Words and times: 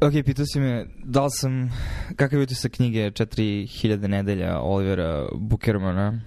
Ok, 0.00 0.12
pitao 0.24 0.44
si 0.46 0.60
me 0.60 0.86
da 1.04 1.24
li 1.24 1.30
sam, 1.30 1.70
kakav 2.16 2.38
je 2.38 2.42
utisak 2.42 2.72
knjige 2.72 3.10
4000 3.10 4.06
nedelja 4.06 4.60
Olivera 4.60 5.28
Bukermana, 5.34 6.20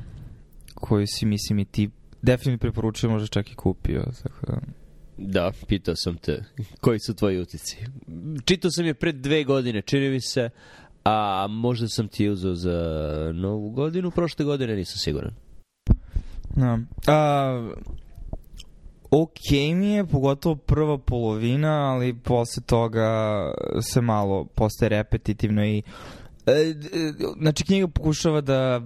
koju 0.75 1.07
si 1.07 1.25
mislim 1.25 1.59
i 1.59 1.65
ti 1.65 1.89
definitivno 2.21 2.57
preporučio, 2.57 3.09
možda 3.09 3.27
čak 3.27 3.51
i 3.51 3.55
kupio. 3.55 4.03
Tako 4.23 4.45
da... 4.45 4.59
Da, 5.17 5.51
pitao 5.67 5.95
sam 5.95 6.17
te. 6.17 6.43
Koji 6.81 6.99
su 6.99 7.15
tvoji 7.15 7.39
utici? 7.39 7.77
Čitao 8.45 8.71
sam 8.71 8.85
je 8.85 8.93
pred 8.93 9.15
dve 9.15 9.43
godine, 9.43 9.81
čini 9.81 10.09
mi 10.09 10.21
se, 10.21 10.49
a 11.03 11.47
možda 11.49 11.87
sam 11.87 12.07
ti 12.07 12.29
uzao 12.29 12.55
za 12.55 12.77
novu 13.33 13.69
godinu, 13.69 14.11
prošle 14.11 14.45
godine 14.45 14.75
nisam 14.75 14.97
siguran. 14.97 15.33
Da. 16.55 16.79
A, 17.07 17.73
ok 19.11 19.51
mi 19.75 19.91
je, 19.91 20.05
pogotovo 20.05 20.55
prva 20.55 20.97
polovina, 20.97 21.91
ali 21.91 22.13
posle 22.13 22.63
toga 22.63 23.07
se 23.81 24.01
malo 24.01 24.45
postaje 24.45 24.89
repetitivno 24.89 25.65
i 25.65 25.83
e, 26.45 26.73
znači 27.39 27.63
knjiga 27.63 27.87
pokušava 27.87 28.41
da 28.41 28.81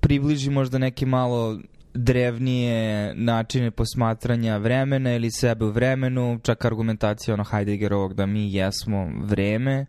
približi 0.00 0.50
možda 0.50 0.78
neke 0.78 1.06
malo 1.06 1.58
drevnije 1.94 3.14
načine 3.14 3.70
posmatranja 3.70 4.56
vremena 4.56 5.14
ili 5.14 5.30
sebe 5.30 5.64
u 5.64 5.70
vremenu, 5.70 6.40
čak 6.42 6.64
argumentacija 6.64 7.34
ono 7.34 7.44
Heideggerovog 7.44 8.14
da 8.14 8.26
mi 8.26 8.54
jesmo 8.54 9.10
vreme, 9.24 9.86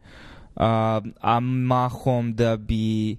a, 0.56 1.02
a 1.22 1.40
mahom 1.40 2.36
da 2.36 2.58
bi 2.58 3.18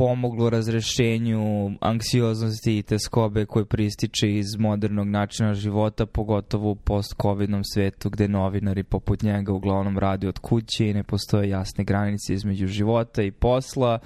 pomoglo 0.00 0.50
razrešenju 0.50 1.70
anksioznosti 1.80 2.78
i 2.78 2.82
teskobe 2.82 3.46
koje 3.46 3.64
prističe 3.64 4.30
iz 4.30 4.46
modernog 4.58 5.08
načina 5.08 5.54
života, 5.54 6.06
pogotovo 6.06 6.70
u 6.70 6.74
post-covidnom 6.74 7.64
svetu 7.64 8.10
gde 8.10 8.28
novinari 8.28 8.82
poput 8.82 9.22
njega 9.22 9.52
uglavnom 9.52 9.98
radi 9.98 10.26
od 10.26 10.38
kuće 10.38 10.90
i 10.90 10.94
ne 10.94 11.02
postoje 11.02 11.48
jasne 11.48 11.84
granice 11.84 12.34
između 12.34 12.66
života 12.66 13.22
i 13.22 13.30
posla, 13.30 13.98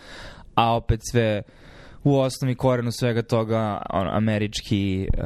a 0.55 0.77
opet 0.77 1.01
sve 1.11 1.43
u 2.05 2.19
osnovi 2.19 2.55
korenu 2.55 2.93
svega 2.93 3.23
toga 3.23 3.83
on, 3.91 4.09
američki 4.17 5.09
uh, 5.19 5.25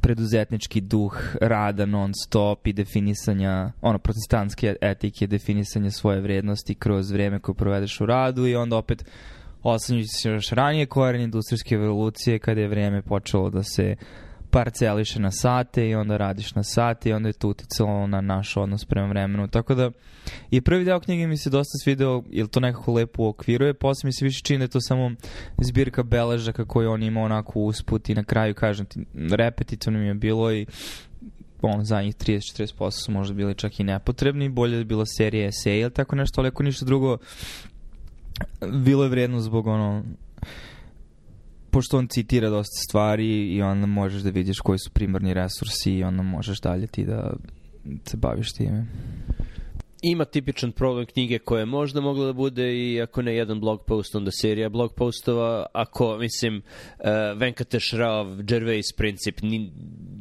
preduzetnički 0.00 0.80
duh 0.80 1.16
rada 1.40 1.86
non 1.86 2.12
stop 2.14 2.66
i 2.66 2.72
definisanja 2.72 3.72
ono 3.80 3.98
protestantske 3.98 4.74
etike 4.80 5.26
definisanja 5.26 5.90
svoje 5.90 6.20
vrednosti 6.20 6.74
kroz 6.74 7.10
vreme 7.10 7.38
koje 7.38 7.54
provedeš 7.54 8.00
u 8.00 8.06
radu 8.06 8.46
i 8.46 8.56
onda 8.56 8.76
opet 8.76 9.04
osnovnjući 9.62 10.08
se 10.08 10.30
još 10.30 10.50
ranije 10.50 10.86
koren 10.86 11.20
industrijske 11.20 11.76
revolucije 11.76 12.38
kada 12.38 12.60
je 12.60 12.68
vreme 12.68 13.02
počelo 13.02 13.50
da 13.50 13.62
se 13.62 13.96
parceliše 14.52 15.20
na 15.20 15.30
sate 15.30 15.88
i 15.88 15.94
onda 15.94 16.16
radiš 16.16 16.54
na 16.54 16.62
sate 16.62 17.10
i 17.10 17.12
onda 17.12 17.28
je 17.28 17.32
to 17.32 17.48
uticalo 17.48 18.06
na 18.06 18.20
naš 18.20 18.56
odnos 18.56 18.84
prema 18.84 19.08
vremenu. 19.08 19.48
Tako 19.48 19.74
da 19.74 19.90
i 20.50 20.60
prvi 20.60 20.84
deo 20.84 21.00
knjige 21.00 21.26
mi 21.26 21.36
se 21.36 21.50
dosta 21.50 21.78
svideo, 21.84 22.22
jer 22.30 22.46
to 22.46 22.60
nekako 22.60 22.92
lepo 22.92 23.22
uokviruje, 23.22 23.74
posle 23.74 24.08
mi 24.08 24.12
se 24.12 24.24
više 24.24 24.40
čini 24.42 24.58
da 24.58 24.64
je 24.64 24.68
to 24.68 24.80
samo 24.80 25.10
zbirka 25.62 26.02
beležaka 26.02 26.64
koje 26.64 26.88
on 26.88 27.02
ima 27.02 27.20
onako 27.20 27.60
usput 27.60 28.08
i 28.08 28.14
na 28.14 28.24
kraju, 28.24 28.54
kažem 28.54 28.86
ti, 28.86 29.04
repetitivno 29.14 29.98
mi 29.98 30.06
je 30.06 30.14
bilo 30.14 30.52
i 30.52 30.66
on, 31.62 31.84
zadnjih 31.84 32.14
30-40% 32.16 32.90
su 32.90 33.12
možda 33.12 33.34
bili 33.34 33.54
čak 33.54 33.80
i 33.80 33.84
nepotrebni, 33.84 34.48
bolje 34.48 34.78
da 34.78 34.84
bila 34.84 35.06
serija 35.06 35.46
eseja 35.46 35.76
ili 35.76 35.92
tako 35.92 36.16
nešto, 36.16 36.40
ali 36.40 36.48
ako 36.48 36.62
ništa 36.62 36.84
drugo, 36.84 37.18
bilo 38.84 39.02
je 39.02 39.10
vredno 39.10 39.40
zbog 39.40 39.66
ono 39.66 40.02
pošto 41.70 41.98
on 41.98 42.06
citira 42.08 42.50
dosta 42.50 42.80
stvari 42.88 43.54
i 43.54 43.62
onda 43.62 43.86
možeš 43.86 44.22
da 44.22 44.30
vidiš 44.30 44.58
koji 44.58 44.78
su 44.78 44.90
primarni 44.90 45.34
resursi 45.34 45.92
i 45.92 46.04
onda 46.04 46.22
možeš 46.22 46.60
dalje 46.60 46.86
ti 46.86 47.04
da 47.04 47.32
se 48.04 48.16
baviš 48.16 48.52
time 48.52 48.86
ima 50.02 50.24
tipičan 50.24 50.72
problem 50.72 51.06
knjige 51.06 51.38
koja 51.38 51.60
je 51.60 51.66
možda 51.66 52.00
mogla 52.00 52.26
da 52.26 52.32
bude 52.32 52.76
i 52.76 53.02
ako 53.02 53.22
ne 53.22 53.34
jedan 53.34 53.60
blog 53.60 53.84
post, 53.86 54.14
onda 54.14 54.30
serija 54.30 54.68
blog 54.68 54.94
postova. 54.94 55.66
Ako, 55.72 56.18
mislim, 56.18 56.56
uh, 56.56 57.04
Venkateš 57.36 57.92
Rav, 57.92 58.42
Gervais 58.42 58.86
princip 58.96 59.38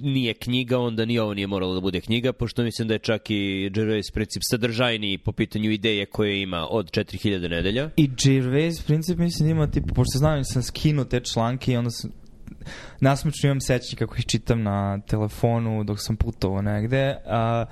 nije 0.02 0.34
knjiga, 0.34 0.80
onda 0.80 1.06
ni 1.06 1.20
ovo 1.20 1.34
nije 1.34 1.47
moralo 1.47 1.74
da 1.74 1.81
bude 1.81 2.02
knjiga, 2.02 2.34
pošto 2.34 2.64
mislim 2.64 2.88
da 2.88 2.94
je 2.94 3.00
čak 3.00 3.30
i 3.30 3.70
Gervais 3.74 4.12
princip 4.12 4.41
sadržajniji 4.52 5.18
po 5.18 5.31
pitanju 5.31 5.72
ideje 5.72 6.06
koje 6.06 6.41
ima 6.41 6.68
od 6.70 6.91
4000 6.91 7.50
nedelja. 7.50 7.90
I 7.97 8.09
Gervais 8.24 8.84
princip 8.84 9.18
mislim 9.18 9.47
da 9.47 9.52
ima, 9.52 9.68
tipu, 9.68 9.94
pošto 9.94 10.18
znam 10.18 10.44
sam 10.44 10.64
skinuo 10.64 11.06
te 11.06 11.20
članke 11.20 11.72
i 11.72 11.78
onda 11.78 11.90
sam 11.90 12.12
nasmično 13.00 13.47
imam 13.47 13.62
sećanje 13.62 13.97
kako 13.97 14.16
ih 14.16 14.25
čitam 14.25 14.64
na 14.64 15.02
telefonu 15.08 15.84
dok 15.84 15.97
sam 16.00 16.16
putovao 16.16 16.62
negde. 16.62 17.16
Uh, 17.25 17.68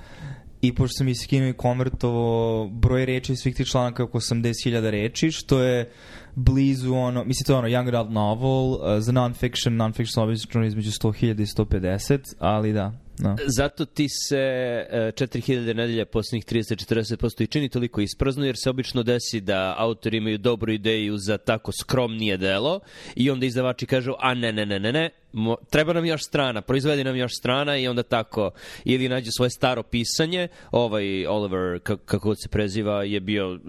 i 0.60 0.74
pošto 0.74 0.96
sam 0.96 1.08
iskinuo 1.08 1.48
i 1.48 1.52
konvertovao 1.52 2.68
broj 2.68 3.06
reči 3.06 3.36
svih 3.36 3.56
tih 3.56 3.66
članaka 3.66 4.04
oko 4.04 4.18
80.000 4.18 4.90
reči, 4.90 5.30
što 5.30 5.62
je 5.62 5.90
blizu 6.34 6.94
ono, 6.94 7.24
mislim 7.24 7.46
to 7.46 7.52
je 7.52 7.58
ono 7.58 7.68
young 7.68 7.88
adult 7.88 8.10
novel, 8.10 8.72
uh, 8.72 8.78
za 8.98 9.12
non-fiction, 9.12 9.76
non-fiction 9.76 10.22
obično 10.22 10.64
između 10.64 10.90
100.000 10.90 11.42
i 11.42 11.46
150, 11.46 12.34
ali 12.38 12.72
da, 12.72 12.92
No. 13.22 13.36
Zato 13.46 13.84
ti 13.84 14.06
se 14.28 14.36
uh, 14.90 14.96
4000 14.98 15.74
nedelja 15.74 16.06
poslednjih 16.06 16.44
30-40% 16.44 17.42
i 17.42 17.46
čini 17.46 17.68
toliko 17.68 18.00
isprazno, 18.00 18.44
jer 18.44 18.56
se 18.56 18.70
obično 18.70 19.02
desi 19.02 19.40
da 19.40 19.74
autori 19.78 20.16
imaju 20.16 20.38
dobru 20.38 20.72
ideju 20.72 21.18
za 21.18 21.38
tako 21.38 21.72
skromnije 21.72 22.36
delo 22.36 22.80
i 23.16 23.30
onda 23.30 23.46
izdavači 23.46 23.86
kažu, 23.86 24.12
a 24.18 24.34
ne, 24.34 24.52
ne, 24.52 24.66
ne, 24.66 24.80
ne, 24.80 24.92
ne, 24.92 25.10
mo, 25.32 25.56
treba 25.70 25.92
nam 25.92 26.04
još 26.04 26.22
strana, 26.24 26.60
proizvedi 26.60 27.04
nam 27.04 27.16
još 27.16 27.32
strana 27.38 27.76
i 27.76 27.88
onda 27.88 28.02
tako, 28.02 28.50
ili 28.84 29.08
nađe 29.08 29.30
svoje 29.36 29.50
staro 29.50 29.82
pisanje, 29.82 30.48
ovaj 30.70 31.26
Oliver, 31.26 31.80
kako 32.04 32.34
se 32.34 32.48
preziva, 32.48 33.04
je 33.04 33.20
bio 33.20 33.50
um, 33.50 33.60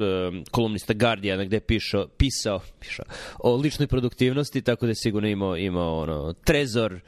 kolumnista 0.52 0.94
Guardiana 0.94 1.44
gde 1.44 1.56
je 1.56 1.62
pišao, 1.62 2.08
pisao, 2.08 2.60
pišao 2.80 3.06
o 3.40 3.56
ličnoj 3.56 3.88
produktivnosti, 3.88 4.62
tako 4.62 4.86
da 4.86 4.90
je 4.90 4.96
sigurno 4.96 5.28
imao, 5.28 5.58
imao 5.58 6.00
ono, 6.00 6.34
trezor 6.34 6.94
uh, 6.94 7.00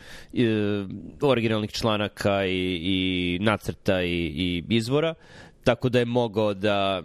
originalnih 1.22 1.72
članaka 1.72 2.46
i, 2.46 2.80
i 2.82 3.40
nacrta 3.42 4.04
i, 4.04 4.10
i 4.10 4.64
izvora, 4.70 5.14
tako 5.64 5.90
da 5.90 6.00
je 6.00 6.06
mogao 6.06 6.54
da 6.54 7.04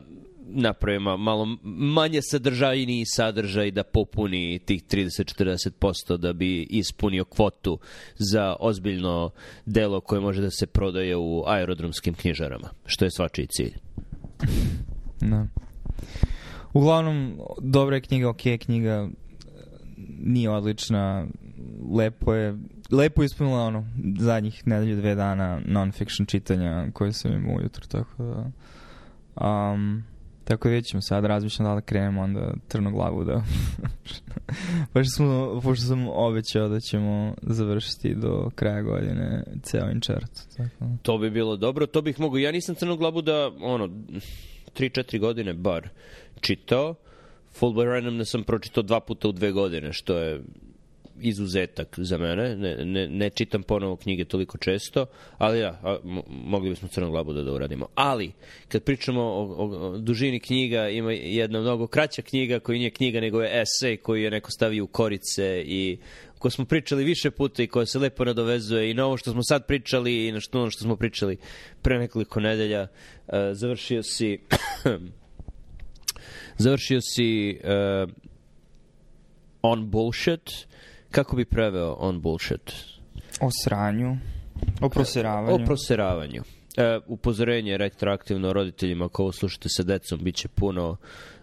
napravima 0.51 1.17
malo 1.17 1.47
manje 1.63 2.21
sadržajniji 2.23 3.05
sadržaj 3.07 3.71
da 3.71 3.83
popuni 3.83 4.59
tih 4.59 4.85
30-40% 4.85 6.17
da 6.17 6.33
bi 6.33 6.63
ispunio 6.63 7.25
kvotu 7.25 7.79
za 8.19 8.57
ozbiljno 8.61 9.31
delo 9.67 10.01
koje 10.01 10.21
može 10.21 10.43
da 10.43 10.51
se 10.51 10.67
prodaje 10.67 11.17
u 11.17 11.45
aerodromskim 11.47 12.15
knjižarama, 12.15 12.69
što 12.87 13.05
je 13.05 13.11
svačiji 13.11 13.47
cilj. 13.47 13.73
Da. 15.21 15.47
Uglavnom, 16.73 17.41
dobra 17.61 17.97
je 17.97 18.01
knjiga, 18.01 18.29
ok 18.29 18.47
je 18.47 18.59
knjiga, 18.59 19.09
nije 20.23 20.51
odlična, 20.51 21.27
lepo 21.97 22.35
je, 22.35 22.57
lepo 22.91 23.23
je 23.23 23.27
ispunila 23.27 23.63
ono, 23.63 23.87
zadnjih 24.19 24.67
nedelju, 24.67 24.97
dve 24.97 25.15
dana 25.15 25.61
non-fiction 25.67 26.27
čitanja 26.29 26.91
koje 26.93 27.13
sam 27.13 27.33
imao 27.33 27.57
ujutro, 27.57 27.87
tako 27.87 28.25
da... 28.25 28.51
Um, 29.47 30.05
Tako 30.49 30.69
da 30.69 30.73
vidjet 30.73 30.87
ćemo 30.87 31.01
sad, 31.01 31.25
razmišljam 31.25 31.69
da 31.69 31.75
li 31.75 31.83
krenemo 31.83 32.21
onda 32.21 32.53
trnu 32.69 32.91
glavu 32.91 33.25
da... 33.25 33.43
pošto, 34.93 35.11
smo, 35.17 35.61
pošto 35.63 35.87
sam 35.87 36.09
obećao 36.09 36.69
da 36.69 36.81
ćemo 36.81 37.35
završiti 37.43 38.15
do 38.15 38.51
kraja 38.55 38.83
godine 38.83 39.45
ceo 39.63 39.91
inčert. 39.91 40.31
Tako. 40.57 40.91
To 41.03 41.19
bi 41.19 41.31
bilo 41.31 41.57
dobro, 41.57 41.87
to 41.87 42.03
bih 42.03 42.21
mogu. 42.21 42.39
Ja 42.39 42.53
nisam 42.53 42.75
crnu 42.75 42.97
glavu 42.97 43.23
da, 43.23 43.51
ono, 43.61 43.89
3-4 44.77 45.21
godine 45.21 45.53
bar 45.53 45.89
čitao. 46.41 46.95
Full 47.53 47.85
Random 47.85 48.17
ne 48.17 48.25
sam 48.25 48.45
pročitao 48.45 48.83
dva 48.83 49.01
puta 49.01 49.29
u 49.29 49.33
dve 49.33 49.53
godine, 49.53 49.93
što 49.93 50.19
je 50.19 50.41
izuzetak 51.21 51.95
za 51.99 52.19
mene. 52.19 52.57
Ne, 52.57 52.85
ne, 52.85 53.09
ne 53.09 53.31
čitam 53.31 53.63
ponovo 53.63 53.97
knjige 53.97 54.25
toliko 54.25 54.59
često, 54.59 55.07
ali 55.39 55.59
ja, 55.59 55.81
a, 55.83 55.97
mogli 56.29 56.71
bismo 56.71 56.89
crnog 56.89 57.15
labuda 57.15 57.43
da 57.43 57.53
uradimo. 57.53 57.89
Ali, 57.95 58.33
kad 58.69 58.83
pričamo 58.83 59.23
o, 59.23 59.43
o, 59.43 59.89
o 59.89 59.99
dužini 59.99 60.41
knjiga, 60.41 60.89
ima 60.89 61.13
jedna 61.13 61.61
mnogo 61.61 61.87
kraća 61.87 62.23
knjiga 62.23 62.61
koja 62.61 62.79
nije 62.79 62.91
knjiga, 62.91 63.21
nego 63.21 63.43
je 63.43 63.63
esej 63.63 63.97
koji 63.97 64.23
je 64.23 64.31
neko 64.31 64.51
stavio 64.51 64.85
u 64.85 64.87
korice 64.87 65.65
i 65.67 65.99
ko 66.39 66.51
smo 66.51 66.65
pričali 66.65 67.05
više 67.05 67.31
puta 67.31 67.63
i 67.63 67.67
koja 67.67 67.87
se 67.87 67.99
lepo 67.99 68.25
nadovezuje 68.25 68.91
i 68.91 68.95
na 68.95 69.07
ovo 69.07 69.17
što 69.17 69.33
smo 69.33 69.43
sad 69.43 69.67
pričali 69.67 70.27
i 70.27 70.33
na 70.33 70.41
što, 70.41 70.61
ono 70.61 70.71
što 70.71 70.85
smo 70.85 70.97
pričali 70.97 71.37
pre 71.83 71.99
nekoliko 71.99 72.41
nedelja. 72.41 72.83
Uh, 73.27 73.35
završio 73.53 74.03
si 74.03 74.39
završio 76.65 77.01
si 77.01 77.59
uh, 77.65 78.11
On 79.63 79.91
Bullshit 79.91 80.68
kako 81.11 81.37
bi 81.37 81.45
preveo 81.45 81.97
on 81.99 82.21
bullshit? 82.21 82.73
O 83.41 83.49
sranju, 83.65 84.17
o 84.81 84.89
proseravanju. 84.89 85.55
O 85.55 85.67
proseravanju. 85.67 86.43
E, 86.77 86.99
upozorenje 87.07 87.77
retroaktivno 87.77 88.53
roditeljima 88.53 89.05
ako 89.05 89.23
ovo 89.23 89.33
slušate 89.33 89.69
sa 89.69 89.83
decom, 89.83 90.19
bit 90.23 90.35
će 90.35 90.49
puno 90.49 90.97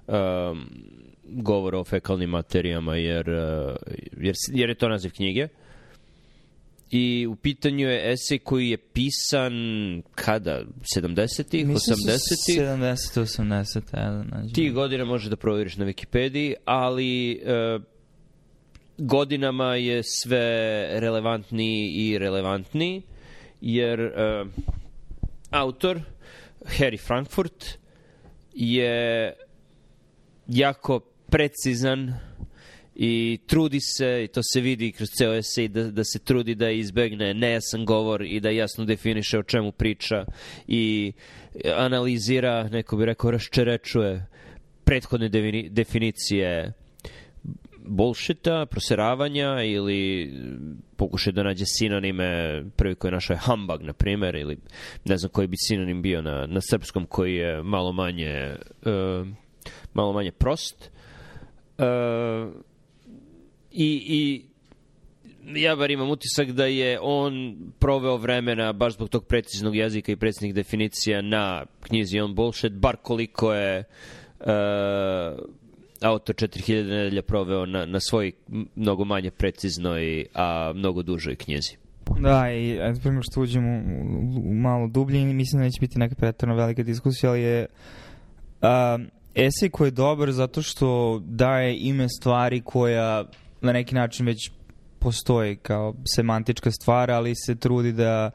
um, 0.07 0.69
govora 1.23 1.79
o 1.79 1.83
fekalnim 1.83 2.29
materijama 2.29 2.95
jer, 2.95 3.29
uh, 3.29 3.75
jer, 4.17 4.35
jer 4.53 4.69
je 4.69 4.75
to 4.75 4.89
naziv 4.89 5.11
knjige. 5.11 5.47
i 6.91 7.27
u 7.27 7.35
pitanju 7.35 7.87
je 7.87 8.11
esej 8.11 8.39
koji 8.39 8.69
je 8.69 8.77
pisan 8.77 9.53
kada? 10.15 10.61
70-ih, 10.97 11.67
80-ih? 11.67 12.59
70 12.59 13.21
80 13.21 14.07
evo, 14.07 14.23
nađem. 14.23 14.53
Tih 14.53 14.73
godina 14.73 15.05
možeš 15.05 15.29
da 15.29 15.35
provjeriš 15.35 15.77
na 15.77 15.85
Wikipediji, 15.85 16.53
ali 16.65 17.31
e, 17.31 17.79
godinama 18.97 19.75
je 19.75 20.03
sve 20.03 20.87
relevantniji 20.99 21.91
i 21.91 22.17
relevantniji, 22.17 23.01
jer 23.61 23.99
e, 23.99 24.45
autor, 25.49 25.99
Harry 26.65 26.97
Frankfurt, 27.07 27.65
je 28.53 29.33
jako 30.47 30.99
precizan 31.29 32.13
i 32.95 33.39
trudi 33.47 33.79
se, 33.81 34.23
i 34.23 34.27
to 34.27 34.41
se 34.43 34.61
vidi 34.61 34.91
kroz 34.91 35.09
ceo 35.17 35.33
esej, 35.33 35.67
da, 35.67 35.91
da 35.91 36.03
se 36.03 36.19
trudi 36.19 36.55
da 36.55 36.69
izbegne 36.69 37.33
nejasan 37.33 37.85
govor 37.85 38.21
i 38.21 38.39
da 38.39 38.49
jasno 38.49 38.85
definiše 38.85 39.39
o 39.39 39.43
čemu 39.43 39.71
priča 39.71 40.25
i 40.67 41.13
analizira, 41.75 42.69
neko 42.69 42.97
bi 42.97 43.05
rekao, 43.05 43.31
raščerečuje 43.31 44.25
prethodne 44.83 45.29
definicije 45.69 46.73
bullshita, 47.87 48.65
proseravanja 48.65 49.63
ili 49.63 50.33
pokušaj 50.95 51.33
da 51.33 51.43
nađe 51.43 51.65
sinonime, 51.65 52.63
prvi 52.75 52.95
koji 52.95 53.09
je 53.09 53.13
našao 53.13 53.33
je 53.33 53.39
humbug, 53.45 53.81
na 53.81 53.93
primer, 53.93 54.35
ili 54.35 54.57
ne 55.05 55.17
znam 55.17 55.31
koji 55.31 55.47
bi 55.47 55.55
sinonim 55.59 56.01
bio 56.01 56.21
na, 56.21 56.45
na 56.47 56.61
srpskom 56.61 57.05
koji 57.05 57.35
je 57.35 57.63
malo 57.63 57.91
manje 57.91 58.55
uh, 58.85 59.27
malo 59.93 60.13
manje 60.13 60.31
prost. 60.31 60.91
Uh, 61.77 61.85
i, 63.71 64.03
i 64.07 64.45
ja 65.61 65.75
bar 65.75 65.91
imam 65.91 66.09
utisak 66.09 66.51
da 66.51 66.65
je 66.65 66.99
on 67.01 67.57
proveo 67.79 68.17
vremena 68.17 68.73
baš 68.73 68.93
zbog 68.93 69.09
tog 69.09 69.25
preciznog 69.25 69.75
jezika 69.75 70.11
i 70.11 70.15
preciznih 70.15 70.53
definicija 70.53 71.21
na 71.21 71.65
knjizi 71.81 72.19
On 72.19 72.35
Bullshit, 72.35 72.73
bar 72.73 72.95
koliko 72.95 73.53
je 73.53 73.83
uh, 74.39 74.45
autor 76.05 76.35
4000 76.35 76.89
nedelja 76.89 77.21
proveo 77.21 77.65
na, 77.65 77.85
na 77.85 77.99
svoj 77.99 78.31
mnogo 78.75 79.05
manje 79.05 79.31
preciznoj, 79.31 80.25
a 80.33 80.71
mnogo 80.75 81.03
dužoj 81.03 81.35
knjizi. 81.35 81.77
Da, 82.19 82.51
i 82.51 82.79
prema 83.03 83.21
što 83.23 83.41
uđemo 83.41 83.81
u, 84.45 84.53
malo 84.53 84.87
dublje, 84.87 85.25
mislim 85.25 85.59
da 85.59 85.65
neće 85.65 85.79
biti 85.79 85.99
neka 85.99 86.15
pretarno 86.15 86.55
velika 86.55 86.83
diskusija, 86.83 87.29
ali 87.29 87.41
je 87.41 87.65
uh, 88.61 88.67
esej 89.35 89.69
koji 89.69 89.87
je 89.87 89.91
dobar 89.91 90.31
zato 90.31 90.61
što 90.61 91.19
daje 91.25 91.77
ime 91.79 92.09
stvari 92.09 92.61
koja 92.61 93.23
na 93.61 93.71
neki 93.73 93.95
način 93.95 94.25
već 94.25 94.51
postoji 94.99 95.55
kao 95.55 95.93
semantička 96.15 96.71
stvar, 96.71 97.11
ali 97.11 97.33
se 97.35 97.55
trudi 97.55 97.91
da 97.91 98.31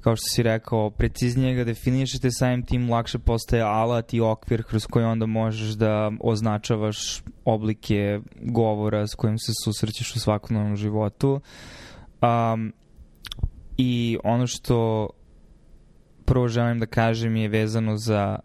kao 0.00 0.16
što 0.16 0.24
si 0.34 0.42
rekao, 0.42 0.90
preciznije 0.90 1.54
ga 1.54 1.64
definišete, 1.64 2.30
samim 2.30 2.66
tim 2.66 2.90
lakše 2.90 3.18
postaje 3.18 3.62
alat 3.62 4.14
i 4.14 4.20
okvir 4.20 4.62
kroz 4.62 4.86
koji 4.86 5.04
onda 5.04 5.26
možeš 5.26 5.70
da 5.70 6.12
označavaš 6.20 7.22
oblike 7.44 8.20
govora 8.42 9.06
s 9.06 9.14
kojim 9.14 9.38
se 9.38 9.52
susrećeš 9.64 10.16
u 10.16 10.20
svakodnevnom 10.20 10.76
životu. 10.76 11.40
Um, 12.22 12.72
I 13.76 14.18
ono 14.24 14.46
što 14.46 15.08
prvo 16.24 16.48
želim 16.48 16.78
da 16.78 16.86
kažem 16.86 17.36
je 17.36 17.48
vezano 17.48 17.96
za 17.96 18.38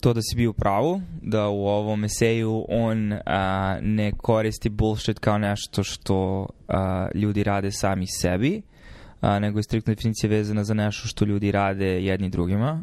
to 0.00 0.12
da 0.12 0.20
si 0.22 0.36
bio 0.36 0.50
u 0.50 0.52
pravu, 0.52 1.00
da 1.22 1.48
u 1.48 1.66
ovom 1.66 2.04
eseju 2.04 2.66
on 2.68 3.12
a, 3.12 3.78
ne 3.82 4.12
koristi 4.12 4.68
bullshit 4.68 5.18
kao 5.18 5.38
nešto 5.38 5.82
što 5.82 6.46
a, 6.68 7.08
ljudi 7.14 7.42
rade 7.42 7.70
sami 7.72 8.06
sebi, 8.06 8.62
a, 9.24 9.38
nego 9.38 9.58
je 9.58 9.62
striktna 9.62 9.94
definicija 9.94 10.30
vezana 10.30 10.64
za 10.64 10.74
nešto 10.74 11.08
što 11.08 11.24
ljudi 11.24 11.52
rade 11.52 12.04
jedni 12.04 12.28
drugima. 12.28 12.82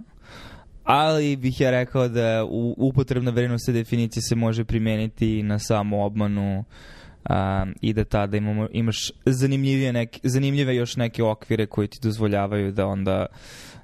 Ali 0.83 1.35
bih 1.35 1.61
ja 1.61 1.71
rekao 1.71 2.07
da 2.07 2.45
u, 2.49 2.75
upotrebna 2.77 3.31
vrednost 3.31 3.65
te 3.65 3.71
definicije 3.71 4.23
se 4.23 4.35
može 4.35 4.63
primeniti 4.63 5.43
na 5.43 5.59
samu 5.59 6.05
obmanu 6.05 6.63
a, 7.25 7.65
i 7.81 7.93
da 7.93 8.03
tada 8.03 8.38
imamo, 8.38 8.67
imaš 8.71 9.11
zanimljivije 9.25 9.93
neke, 9.93 10.19
zanimljive 10.23 10.75
još 10.75 10.95
neke 10.95 11.23
okvire 11.23 11.65
koji 11.65 11.88
ti 11.88 11.99
dozvoljavaju 12.01 12.71
da 12.71 12.88
onda 12.88 13.25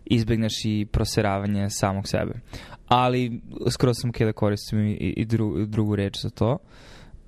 izbegneš 0.06 0.54
i 0.66 0.86
proseravanje 0.92 1.70
samog 1.70 2.08
sebe 2.08 2.34
ali 2.88 3.42
skoro 3.70 3.94
sam 3.94 4.12
kada 4.12 4.34
koristim 4.34 4.88
i, 4.88 4.94
i 4.94 5.26
dru, 5.26 5.66
drugu 5.66 5.96
reč 5.96 6.22
za 6.22 6.30
to. 6.30 6.58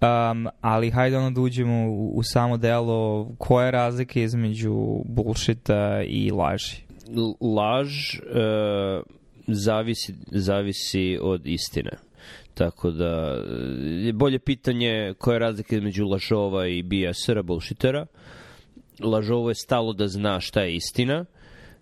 Um, 0.02 0.48
ali 0.62 0.92
hajde 0.92 1.18
ono 1.18 1.32
da 1.32 1.42
uđemo 1.42 1.92
u, 1.92 2.12
u 2.16 2.24
samo 2.24 2.58
delo 2.58 3.30
koja 3.38 3.66
je 3.66 3.72
razlika 3.72 4.20
između 4.20 4.74
bullshita 5.06 6.02
i 6.08 6.32
laži. 6.32 6.82
Laž 7.42 8.20
uh, 8.20 9.04
zavisi, 9.48 10.16
zavisi 10.32 11.20
od 11.22 11.48
istine. 11.48 11.92
Tako 12.54 12.92
da 12.92 13.44
je 13.82 14.14
bolje 14.14 14.40
pitanje 14.40 15.14
koja 15.18 15.36
je 15.36 15.40
razlika 15.40 15.76
između 15.76 16.06
lažova 16.06 16.68
i 16.68 16.84
bijasera, 16.84 17.44
bullshitera. 17.44 18.06
Lažovo 19.04 19.50
je 19.50 19.56
stalo 19.56 19.94
da 19.94 20.08
zna 20.08 20.40
šta 20.40 20.62
je 20.62 20.76
istina, 20.76 21.26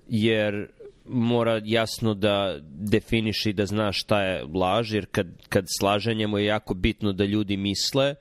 jer 0.09 0.67
mora 1.07 1.62
jasno 1.65 2.13
da 2.13 2.59
definiši 2.62 3.54
da 3.54 3.65
zna 3.65 3.92
šta 3.92 4.21
je 4.24 4.44
laž, 4.54 4.94
jer 4.94 5.06
kad, 5.12 5.27
kad 5.50 5.65
slaže 5.80 6.13
njemu 6.13 6.38
je 6.38 6.45
jako 6.45 6.74
bitno 6.74 7.13
da 7.13 7.25
ljudi 7.25 7.57
misle, 7.57 8.15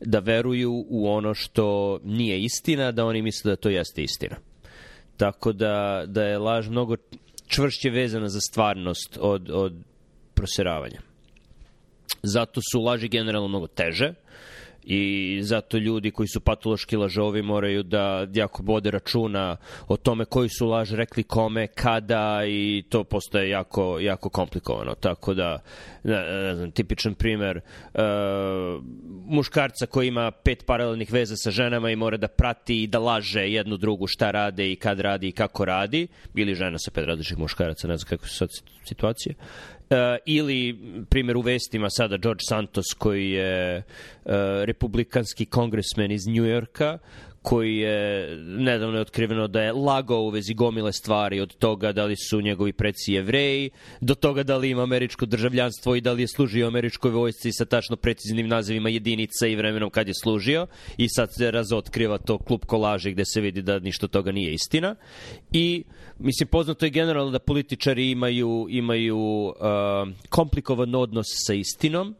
da 0.00 0.18
veruju 0.18 0.84
u 0.88 1.08
ono 1.08 1.34
što 1.34 1.98
nije 2.04 2.40
istina, 2.40 2.92
da 2.92 3.04
oni 3.04 3.22
misle 3.22 3.50
da 3.50 3.56
to 3.56 3.68
jeste 3.68 4.02
istina. 4.02 4.36
Tako 5.16 5.52
da, 5.52 6.04
da 6.06 6.22
je 6.22 6.38
laž 6.38 6.68
mnogo 6.68 6.96
čvršće 7.46 7.90
vezana 7.90 8.28
za 8.28 8.40
stvarnost 8.40 9.18
od, 9.20 9.50
od 9.50 9.74
proseravanja. 10.34 11.00
Zato 12.22 12.60
su 12.72 12.80
laži 12.80 13.08
generalno 13.08 13.48
mnogo 13.48 13.66
teže, 13.66 14.14
i 14.84 15.38
zato 15.42 15.78
ljudi 15.78 16.10
koji 16.10 16.28
su 16.28 16.40
patološki 16.40 16.96
lažovi 16.96 17.42
moraju 17.42 17.82
da 17.82 18.26
jako 18.34 18.62
bode 18.62 18.90
računa 18.90 19.56
o 19.88 19.96
tome 19.96 20.24
koji 20.24 20.48
su 20.48 20.66
laž 20.66 20.92
rekli 20.92 21.22
kome, 21.22 21.66
kada 21.66 22.42
i 22.46 22.84
to 22.88 23.04
postaje 23.04 23.50
jako, 23.50 23.98
jako 24.00 24.28
komplikovano. 24.28 24.94
Tako 24.94 25.34
da, 25.34 25.62
ne, 26.02 26.22
ne 26.42 26.54
znam, 26.54 26.70
tipičan 26.70 27.14
primer 27.14 27.56
uh, 27.56 28.00
muškarca 29.26 29.86
koji 29.86 30.08
ima 30.08 30.30
pet 30.30 30.66
paralelnih 30.66 31.12
veza 31.12 31.36
sa 31.36 31.50
ženama 31.50 31.90
i 31.90 31.96
mora 31.96 32.16
da 32.16 32.28
prati 32.28 32.82
i 32.82 32.86
da 32.86 32.98
laže 32.98 33.40
jednu 33.40 33.76
drugu 33.76 34.06
šta 34.06 34.30
rade 34.30 34.72
i 34.72 34.76
kad 34.76 35.00
radi 35.00 35.28
i 35.28 35.32
kako 35.32 35.64
radi, 35.64 36.08
ili 36.34 36.54
žena 36.54 36.78
sa 36.78 36.90
pet 36.90 37.04
različitih 37.06 37.38
muškaraca, 37.38 37.88
ne 37.88 37.96
znam 37.96 38.08
kako 38.08 38.26
su 38.26 38.36
sad 38.36 38.48
situacije, 38.84 39.34
ili, 40.26 40.78
primjer 41.08 41.36
u 41.36 41.40
vestima 41.40 41.90
sada, 41.90 42.16
George 42.16 42.40
Santos 42.48 42.84
koji 42.98 43.30
je 43.30 43.78
uh, 43.78 44.32
republikanski 44.64 45.46
kongresmen 45.46 46.10
iz 46.10 46.26
Njujorka, 46.26 46.98
koji 47.42 47.76
je 47.76 48.28
nedavno 48.36 48.96
je 48.96 49.00
otkriveno 49.00 49.48
da 49.48 49.62
je 49.62 49.72
lagao 49.72 50.22
u 50.22 50.28
vezi 50.28 50.54
gomile 50.54 50.92
stvari 50.92 51.40
od 51.40 51.56
toga 51.56 51.92
da 51.92 52.04
li 52.04 52.16
su 52.16 52.40
njegovi 52.40 52.72
preci 52.72 53.12
jevreji, 53.12 53.70
do 54.00 54.14
toga 54.14 54.42
da 54.42 54.56
li 54.56 54.70
ima 54.70 54.82
američko 54.82 55.26
državljanstvo 55.26 55.96
i 55.96 56.00
da 56.00 56.12
li 56.12 56.22
je 56.22 56.28
služio 56.28 56.66
američkoj 56.66 57.10
vojsci 57.10 57.52
sa 57.52 57.64
tačno 57.64 57.96
preciznim 57.96 58.48
nazivima 58.48 58.88
jedinica 58.88 59.46
i 59.46 59.56
vremenom 59.56 59.90
kad 59.90 60.08
je 60.08 60.14
služio. 60.22 60.66
I 60.96 61.08
sad 61.08 61.28
se 61.38 61.50
razotkriva 61.50 62.18
to 62.18 62.38
klub 62.38 62.64
kolaži 62.66 63.12
gde 63.12 63.24
se 63.24 63.40
vidi 63.40 63.62
da 63.62 63.78
ništa 63.78 64.08
toga 64.08 64.32
nije 64.32 64.52
istina. 64.52 64.94
I 65.52 65.84
mislim 66.18 66.48
poznato 66.48 66.86
je 66.86 66.90
generalno 66.90 67.30
da 67.30 67.38
političari 67.38 68.10
imaju 68.10 68.66
imaju 68.70 69.18
uh, 69.18 69.54
komplikovan 70.28 70.94
odnos 70.94 71.26
sa 71.46 71.54
istinom 71.54 72.14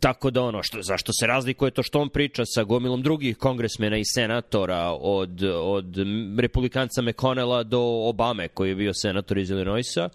Tako 0.00 0.30
da 0.30 0.42
ono, 0.42 0.62
što, 0.62 0.82
zašto 0.82 1.12
se 1.20 1.26
razlikuje 1.26 1.70
to 1.70 1.82
što 1.82 2.00
on 2.00 2.08
priča 2.08 2.42
sa 2.46 2.64
gomilom 2.64 3.02
drugih 3.02 3.36
kongresmena 3.36 3.96
i 3.96 4.04
senatora 4.14 4.90
od, 5.00 5.42
od 5.62 5.96
republikanca 6.38 7.02
McConnella 7.02 7.62
do 7.62 7.80
Obame 7.80 8.48
koji 8.48 8.68
je 8.68 8.74
bio 8.74 8.94
senator 8.94 9.38
iz 9.38 9.50
Illinoisa. 9.50 10.08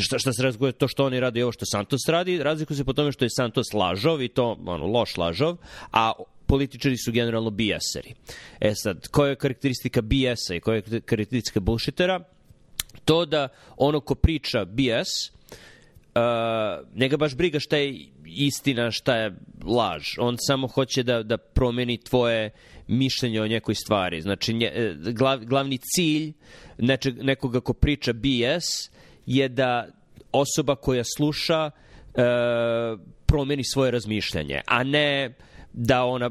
Šta, 0.00 0.18
šta 0.18 0.32
se 0.32 0.42
razlikuje 0.42 0.72
to 0.72 0.88
što 0.88 1.06
oni 1.06 1.20
radi 1.20 1.40
i 1.40 1.42
ovo 1.42 1.52
što 1.52 1.66
Santos 1.66 2.00
radi? 2.08 2.42
Razlikuje 2.42 2.76
se 2.76 2.84
po 2.84 2.92
tome 2.92 3.12
što 3.12 3.24
je 3.24 3.30
Santos 3.30 3.72
lažov 3.72 4.22
i 4.22 4.28
to 4.28 4.58
ono, 4.66 4.86
loš 4.86 5.16
lažov, 5.16 5.56
a 5.92 6.12
političari 6.46 6.96
su 6.96 7.12
generalno 7.12 7.50
bijaseri. 7.50 8.14
E 8.60 8.72
sad, 8.74 9.08
koja 9.08 9.28
je 9.28 9.36
karakteristika 9.36 10.02
bijesa 10.02 10.54
i 10.54 10.60
koja 10.60 10.76
je 10.76 11.00
karakteristika 11.00 11.60
bullshitera? 11.60 12.20
To 13.04 13.24
da 13.24 13.48
ono 13.76 14.00
ko 14.00 14.14
priča 14.14 14.64
BS, 14.64 15.30
uh, 16.16 16.98
njega 16.98 17.16
baš 17.16 17.34
briga 17.34 17.60
šta 17.60 17.76
je 17.76 18.06
istina, 18.28 18.90
šta 18.90 19.16
je 19.16 19.34
laž. 19.64 20.04
On 20.18 20.36
samo 20.38 20.66
hoće 20.66 21.02
da, 21.02 21.22
da 21.22 21.36
promeni 21.36 21.96
tvoje 21.98 22.50
mišljenje 22.88 23.40
o 23.40 23.48
nekoj 23.48 23.74
stvari. 23.74 24.20
Znači, 24.20 24.54
nje, 24.54 24.66
e, 24.66 24.94
glav, 25.12 25.38
glavni 25.40 25.78
cilj 25.78 26.32
nečeg, 26.78 27.22
nekoga 27.22 27.60
ko 27.60 27.72
priča 27.72 28.12
BS 28.12 28.66
je 29.26 29.48
da 29.48 29.86
osoba 30.32 30.74
koja 30.74 31.02
sluša 31.06 31.70
uh, 32.06 32.20
promeni 33.26 33.64
svoje 33.64 33.90
razmišljanje, 33.90 34.60
a 34.66 34.82
ne 34.84 35.34
da 35.72 36.04
ona 36.04 36.30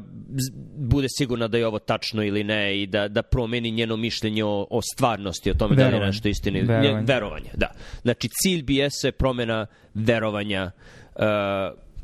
bude 0.76 1.06
sigurna 1.10 1.48
da 1.48 1.58
je 1.58 1.66
ovo 1.66 1.78
tačno 1.78 2.22
ili 2.22 2.44
ne 2.44 2.82
i 2.82 2.86
da, 2.86 3.08
da 3.08 3.22
promeni 3.22 3.70
njeno 3.70 3.96
mišljenje 3.96 4.44
o, 4.44 4.66
o 4.70 4.80
stvarnosti, 4.84 5.50
o 5.50 5.54
tome 5.54 5.76
da 5.76 5.82
li 5.82 5.86
je 5.86 5.90
Verovanje. 5.90 6.08
nešto 6.08 6.28
istine. 6.28 6.58
ili- 6.58 6.68
Verovanje. 6.68 6.94
nje- 6.94 7.06
verovanje, 7.06 7.50
da. 7.54 7.72
Znači, 8.02 8.28
cilj 8.32 8.62
BS-a 8.62 9.08
je 9.08 9.12
promena 9.12 9.66
verovanja 9.94 10.70
uh, 11.14 11.22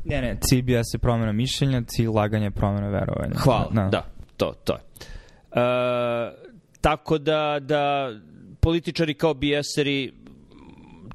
Ne, 0.05 0.21
ne, 0.21 0.37
cilj 0.41 0.61
bija 0.61 0.83
se 0.83 0.97
promjena 0.97 1.31
mišljenja, 1.31 1.81
cilj 1.87 2.07
laganja 2.07 2.45
je 2.45 2.51
promjena 2.51 2.89
verovanja. 2.89 3.35
Hvala, 3.37 3.89
da, 3.91 4.05
to, 4.37 4.53
to 4.63 4.73
je. 4.73 4.79
E, 5.51 5.63
tako 6.81 7.17
da, 7.17 7.59
da 7.61 8.11
političari 8.59 9.13
kao 9.13 9.33
bijeseri 9.33 10.13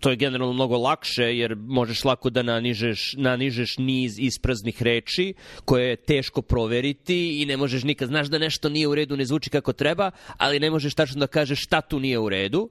to 0.01 0.11
je 0.11 0.17
generalno 0.17 0.53
mnogo 0.53 0.77
lakše 0.77 1.37
jer 1.37 1.57
možeš 1.57 2.05
lako 2.05 2.31
da 2.31 2.43
nanižeš, 2.43 3.15
nanižeš 3.17 3.79
niz 3.79 4.19
ispraznih 4.19 4.83
reči 4.83 5.35
koje 5.65 5.89
je 5.89 5.97
teško 5.97 6.43
proveriti 6.43 7.43
i 7.43 7.47
ne 7.47 7.57
možeš 7.57 7.83
nikad, 7.83 8.09
znaš 8.09 8.27
da 8.27 8.39
nešto 8.39 8.69
nije 8.69 8.89
u 8.89 8.95
redu, 8.95 9.17
ne 9.17 9.25
zvuči 9.25 9.51
kako 9.51 9.73
treba, 9.73 10.11
ali 10.37 10.61
ne 10.61 10.71
možeš 10.71 10.95
tačno 10.95 11.21
da 11.21 11.27
kažeš 11.27 11.65
šta 11.65 11.81
tu 11.81 12.01
nije 12.01 12.19
u 12.19 12.29
redu 12.29 12.71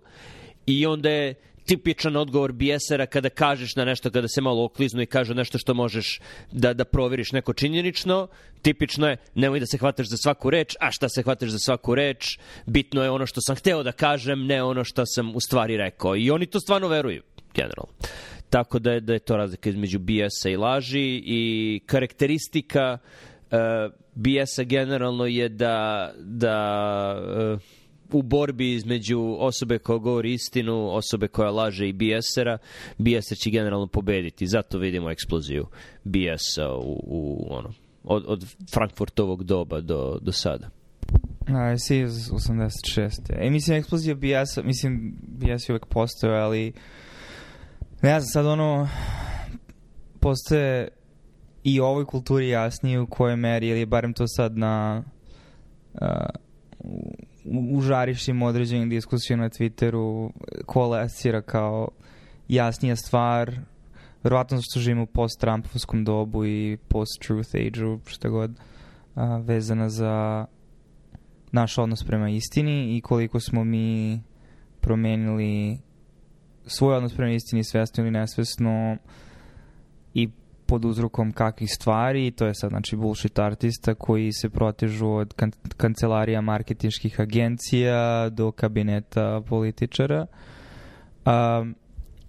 i 0.66 0.86
onda 0.86 1.10
je 1.10 1.36
tipičan 1.68 2.16
odgovor 2.16 2.52
bijesera 2.52 3.06
kada 3.06 3.30
kažeš 3.30 3.76
na 3.76 3.86
nešto, 3.86 4.12
kada 4.12 4.28
se 4.28 4.42
malo 4.42 4.64
okliznu 4.64 5.02
i 5.02 5.06
kažu 5.06 5.34
nešto 5.34 5.58
što 5.58 5.74
možeš 5.74 6.20
da, 6.52 6.74
da 6.74 6.86
proveriš 6.86 7.32
neko 7.32 7.54
činjenično, 7.54 8.28
tipično 8.62 9.08
je 9.08 9.18
nemoj 9.36 9.60
da 9.60 9.66
se 9.66 9.78
hvataš 9.78 10.08
za 10.08 10.18
svaku 10.18 10.50
reč, 10.50 10.76
a 10.80 10.92
šta 10.92 11.10
se 11.10 11.24
hvataš 11.24 11.50
za 11.50 11.60
svaku 11.60 11.96
reč, 11.96 12.40
bitno 12.66 13.04
je 13.04 13.10
ono 13.10 13.26
što 13.26 13.42
sam 13.42 13.56
hteo 13.56 13.84
da 13.84 13.92
kažem, 13.92 14.46
ne 14.46 14.64
ono 14.64 14.84
što 14.84 15.06
sam 15.06 15.36
u 15.36 15.40
stvari 15.40 15.78
rekao. 15.78 16.16
I 16.16 16.32
oni 16.32 16.46
to 16.46 16.60
stvarno 16.60 16.88
veruju, 16.88 17.24
generalno. 17.54 17.94
Tako 18.50 18.80
da 18.80 18.92
je, 18.92 19.00
da 19.00 19.14
je 19.14 19.20
to 19.20 19.38
razlika 19.38 19.70
između 19.70 20.00
bijesa 20.00 20.50
i 20.50 20.58
laži 20.58 21.22
i 21.26 21.82
karakteristika 21.86 22.98
uh, 22.98 23.58
bijesa 24.16 24.64
generalno 24.64 25.26
je 25.26 25.50
da, 25.50 26.12
da 26.18 26.58
uh, 27.54 27.60
u 28.12 28.22
borbi 28.22 28.74
između 28.74 29.36
osobe 29.40 29.78
koja 29.78 29.98
govori 29.98 30.34
istinu, 30.34 30.90
osobe 30.90 31.28
koja 31.28 31.52
laže 31.52 31.90
i 31.90 31.94
bijesera, 31.94 32.58
bijeser 32.98 33.38
će 33.38 33.50
generalno 33.50 33.88
pobediti. 33.88 34.48
Zato 34.48 34.78
vidimo 34.78 35.12
eksploziju 35.12 35.66
bijesa 36.04 36.74
u, 36.74 37.02
u 37.08 37.48
ono, 37.50 37.74
od, 38.04 38.24
od 38.28 38.46
Frankfurtovog 38.74 39.44
doba 39.44 39.82
do, 39.82 40.20
do 40.22 40.32
sada. 40.32 40.70
A, 41.48 41.78
si 41.78 42.00
iz 42.00 42.30
86. 42.30 43.10
E, 43.30 43.50
mislim, 43.50 43.78
eksplozija 43.78 44.16
BS, 44.16 44.64
mislim, 44.64 45.16
BS 45.22 45.70
je 45.70 45.74
uvek 45.74 45.86
postoje, 45.86 46.40
ali 46.40 46.74
ne 48.02 48.20
znam, 48.20 48.28
sad 48.34 48.46
ono, 48.46 48.90
postoje 50.20 50.88
i 51.64 51.80
ovoj 51.80 52.06
kulturi 52.06 52.50
jasnije 52.50 53.00
u 53.00 53.08
kojoj 53.08 53.36
meri, 53.36 53.68
ili 53.68 53.80
je 53.80 53.86
barem 53.86 54.14
to 54.14 54.28
sad 54.28 54.58
na 54.58 55.04
uh, 55.94 56.08
u, 57.48 57.82
žarištima 57.82 58.46
određenih 58.46 58.90
diskusija 58.90 59.38
na 59.38 59.50
Twitteru 59.50 60.32
kolesira 60.66 61.42
kao 61.42 61.88
jasnija 62.48 62.96
stvar, 62.96 63.60
verovatno 64.24 64.58
što 64.62 64.80
živimo 64.80 65.04
u 65.04 65.06
post-Trumpovskom 65.06 66.04
dobu 66.04 66.46
i 66.46 66.78
post-truth 66.88 67.56
age-u, 67.56 68.00
šta 68.06 68.30
god, 68.30 68.52
a, 69.16 69.38
vezana 69.38 69.90
za 69.90 70.46
naš 71.52 71.78
odnos 71.78 72.04
prema 72.04 72.30
istini 72.30 72.98
i 72.98 73.02
koliko 73.02 73.40
smo 73.40 73.64
mi 73.64 74.22
promenili 74.82 75.78
svoj 76.66 76.96
odnos 76.96 77.14
prema 77.14 77.32
istini 77.32 77.64
svesno 77.64 78.04
ili 78.04 78.12
nesvesno 78.12 78.98
i 80.14 80.30
pod 80.68 80.86
uzrokom 80.86 81.32
kakvih 81.32 81.70
stvari, 81.76 82.32
to 82.32 82.46
je 82.46 82.56
sad 82.56 82.70
znači 82.70 82.96
bullshit 82.96 83.40
artista 83.40 83.96
koji 83.96 84.32
se 84.34 84.50
protežu 84.50 85.10
od 85.10 85.34
kan 85.34 85.52
kancelarija 85.78 86.42
marketinških 86.42 87.20
agencija 87.20 88.30
do 88.30 88.52
kabineta 88.52 89.42
političara. 89.50 90.26
Um, 91.26 91.76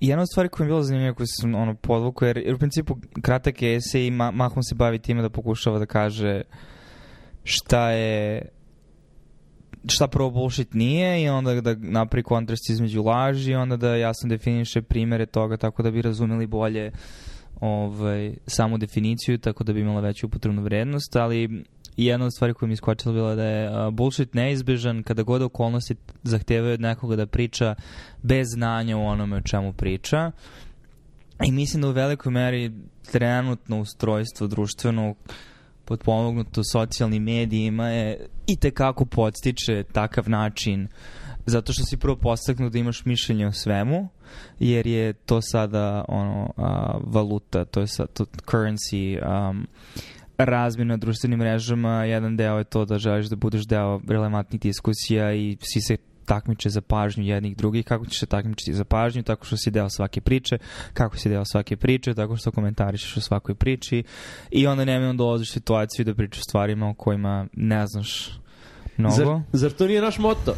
jedna 0.00 0.23
od 0.23 0.28
stvari 0.33 0.49
koja 0.49 0.64
mi 0.64 0.68
je 0.68 0.73
bila 0.73 0.83
zanimljiva 0.83 1.14
koju 1.14 1.26
sam 1.28 1.54
ono, 1.54 1.75
podvuku, 1.75 2.25
jer, 2.25 2.37
jer 2.38 2.54
u 2.54 2.59
principu 2.59 2.97
kratak 3.23 3.62
je 3.62 3.76
esej 3.76 4.07
i 4.07 4.11
ma, 4.11 4.30
mahom 4.30 4.62
se 4.62 4.75
bavi 4.75 4.99
time 4.99 5.23
da 5.23 5.30
pokušava 5.30 5.78
da 5.78 5.87
kaže 5.87 6.42
šta 7.45 7.90
je 7.90 8.49
šta 9.87 10.09
prvo 10.09 10.30
bullshit 10.30 10.75
nije 10.75 11.23
i 11.23 11.28
onda 11.28 11.61
da 11.61 11.75
napravi 11.78 12.23
kontrast 12.23 12.71
između 12.71 13.02
laži 13.02 13.52
i 13.52 13.54
onda 13.54 13.76
da 13.76 13.97
jasno 13.97 14.28
definiše 14.28 14.83
primere 14.83 15.26
toga 15.26 15.57
tako 15.57 15.83
da 15.83 15.90
bi 15.90 16.02
razumeli 16.02 16.47
bolje 16.47 16.92
ovaj, 17.60 18.34
samu 18.46 18.78
definiciju 18.78 19.38
tako 19.38 19.64
da 19.64 19.72
bi 19.72 19.80
imala 19.80 20.00
veću 20.00 20.26
upotrebnu 20.26 20.62
vrednost, 20.62 21.16
ali 21.16 21.64
jedna 21.96 22.26
od 22.26 22.34
stvari 22.34 22.54
koja 22.54 22.66
mi 22.66 22.72
je 22.72 22.76
skočila 22.76 23.14
bila 23.14 23.34
da 23.34 23.44
je 23.44 23.90
bullshit 23.90 24.34
neizbežan 24.34 25.02
kada 25.02 25.22
god 25.22 25.42
okolnosti 25.42 25.96
zahtevaju 26.22 26.74
od 26.74 26.80
nekoga 26.80 27.16
da 27.16 27.26
priča 27.26 27.74
bez 28.22 28.46
znanja 28.54 28.98
o 28.98 29.04
onome 29.04 29.36
o 29.36 29.40
čemu 29.40 29.72
priča. 29.72 30.30
I 31.46 31.52
mislim 31.52 31.82
da 31.82 31.88
u 31.88 31.92
velikoj 31.92 32.32
meri 32.32 32.72
trenutno 33.12 33.80
ustrojstvo 33.80 34.46
društveno 34.46 35.14
potpomognuto 35.84 36.62
socijalnim 36.72 37.22
medijima 37.22 37.88
je 37.88 38.26
i 38.46 38.56
tekako 38.56 39.04
podstiče 39.04 39.84
takav 39.92 40.30
način 40.30 40.88
zato 41.46 41.72
što 41.72 41.84
si 41.84 41.96
prvo 41.96 42.16
postaknu 42.16 42.70
da 42.70 42.78
imaš 42.78 43.04
mišljenje 43.04 43.46
o 43.46 43.52
svemu, 43.52 44.08
jer 44.61 44.87
je 44.87 45.12
to 45.12 45.40
sada 45.42 46.04
ono 46.08 46.50
a, 46.56 46.99
valuta, 47.04 47.64
to 47.64 47.80
je 47.80 47.87
sad 47.87 48.12
to 48.12 48.25
currency, 48.25 49.18
um, 49.50 49.66
razmjena 50.38 50.92
na 50.92 50.97
društvenim 50.97 51.38
mrežama, 51.38 52.04
jedan 52.04 52.37
deo 52.37 52.58
je 52.58 52.64
to 52.64 52.85
da 52.85 52.99
želiš 52.99 53.26
da 53.26 53.37
budeš 53.37 53.66
deo 53.66 54.00
relevantnih 54.08 54.61
diskusija 54.61 55.32
i 55.32 55.56
svi 55.61 55.80
se 55.80 55.97
takmiče 56.28 56.70
za 56.70 56.80
pažnju 56.80 57.25
jednih 57.25 57.56
drugih, 57.56 57.85
kako 57.85 58.06
ćeš 58.06 58.20
se 58.20 58.26
takmičiti 58.26 58.75
za 58.75 58.85
pažnju, 58.85 59.23
tako 59.23 59.47
što 59.47 59.56
si 59.56 59.70
deo 59.70 59.88
svake 59.88 60.20
priče, 60.20 60.58
kako 60.92 61.16
si 61.16 61.28
deo 61.28 61.44
svake 61.44 61.76
priče, 61.76 62.14
tako 62.14 62.37
što 62.37 62.50
komentarišeš 62.50 63.16
o 63.16 63.20
svakoj 63.20 63.54
priči. 63.54 64.02
I 64.50 64.66
onda 64.66 64.85
nema 64.85 65.08
onda 65.08 65.18
dolaziš 65.18 65.50
u 65.50 65.52
situaciju 65.52 66.04
da 66.04 66.14
pričaš 66.14 66.42
stvarima 66.42 66.88
o 66.88 66.94
kojima 66.94 67.47
ne 67.52 67.87
znaš 67.87 68.38
mnogo. 68.99 69.17
Zar, 69.17 69.40
zar 69.52 69.71
to 69.71 69.87
nije 69.87 70.02
naš 70.02 70.19
moto? 70.19 70.55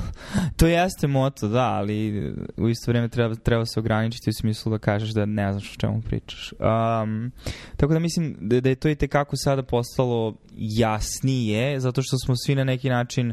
To 0.57 0.67
jeste 0.67 1.07
moto, 1.07 1.49
da, 1.49 1.65
ali 1.65 2.31
u 2.57 2.69
isto 2.69 2.91
vrijeme 2.91 3.09
treba, 3.09 3.35
treba 3.35 3.67
se 3.67 3.81
ograničiti 3.81 4.31
u 4.31 4.33
smislu 4.33 4.73
da 4.73 4.79
kažeš 4.79 5.11
da 5.11 5.27
ne 5.27 5.53
znaš 5.53 5.73
o 5.73 5.81
čemu 5.81 6.03
pričaš. 6.03 6.53
Um, 6.53 7.33
tako 7.77 7.93
da 7.93 7.99
mislim 7.99 8.37
da, 8.41 8.61
da 8.61 8.69
je 8.69 8.75
to 8.75 8.89
i 8.89 8.95
tekako 8.95 9.37
sada 9.37 9.63
postalo 9.63 10.35
jasnije, 10.57 11.81
zato 11.81 12.03
što 12.03 12.17
smo 12.19 12.35
svi 12.37 12.55
na 12.55 12.65
neki 12.65 12.89
način 12.89 13.33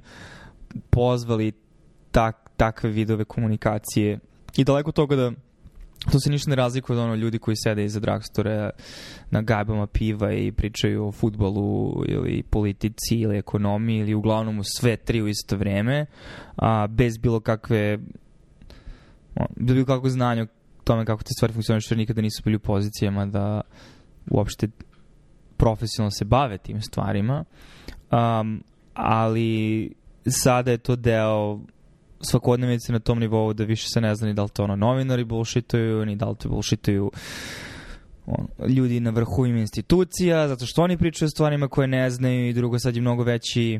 pozvali 0.89 1.51
tak, 2.11 2.49
takve 2.57 2.89
vidove 2.89 3.25
komunikacije 3.25 4.19
i 4.57 4.63
daleko 4.63 4.91
toga 4.91 5.15
da 5.15 5.31
to 6.11 6.19
se 6.19 6.29
ništa 6.29 6.49
ne 6.49 6.55
razlikuje 6.55 6.97
od 6.97 7.03
ono 7.03 7.15
ljudi 7.15 7.39
koji 7.39 7.55
sede 7.55 7.85
iza 7.85 7.99
dragstore 7.99 8.69
na 9.31 9.41
gajbama 9.41 9.87
piva 9.87 10.33
i 10.33 10.51
pričaju 10.51 11.07
o 11.07 11.11
futbolu 11.11 12.03
ili 12.07 12.43
politici 12.43 13.15
ili 13.15 13.37
ekonomiji 13.37 13.99
ili 13.99 14.13
uglavnom 14.13 14.59
u 14.59 14.63
sve 14.63 14.97
tri 14.97 15.21
u 15.21 15.27
isto 15.27 15.57
vreme 15.57 16.05
a, 16.55 16.87
bez 16.87 17.17
bilo 17.17 17.39
kakve 17.39 17.99
bilo 19.55 19.85
kakvog 19.85 20.09
znanja 20.09 20.43
o 20.43 20.47
tome 20.83 21.05
kako 21.05 21.23
te 21.23 21.29
stvari 21.37 21.53
funkcionišu 21.53 21.93
jer 21.93 21.97
nikada 21.97 22.21
nisu 22.21 22.41
bili 22.43 22.55
u 22.55 22.59
pozicijama 22.59 23.25
da 23.25 23.61
uopšte 24.31 24.67
profesionalno 25.57 26.11
se 26.11 26.25
bave 26.25 26.57
tim 26.57 26.81
stvarima. 26.81 27.43
Um, 28.11 28.63
ali 28.93 29.91
sada 30.25 30.71
je 30.71 30.77
to 30.77 30.95
deo 30.95 31.59
svakodnevice 32.21 32.93
na 32.93 32.99
tom 32.99 33.19
nivou 33.19 33.53
da 33.53 33.63
više 33.63 33.87
se 33.89 34.01
ne 34.01 34.15
zna 34.15 34.27
ni 34.27 34.33
da 34.33 34.43
li 34.43 34.49
to 34.49 34.63
ono 34.63 34.75
novinari 34.75 35.23
bullshituju, 35.23 36.05
ni 36.05 36.15
da 36.15 36.29
li 36.29 36.35
to 36.35 36.49
bullshituju 36.49 37.11
on, 38.25 38.47
ljudi 38.69 38.99
na 38.99 39.09
vrhu 39.09 39.45
im 39.45 39.57
institucija, 39.57 40.47
zato 40.47 40.65
što 40.65 40.83
oni 40.83 40.97
pričaju 40.97 41.27
o 41.27 41.29
stvarima 41.29 41.67
koje 41.67 41.87
ne 41.87 42.09
znaju 42.09 42.49
i 42.49 42.53
drugo 42.53 42.79
sad 42.79 42.95
je 42.95 43.01
mnogo 43.01 43.23
veći 43.23 43.79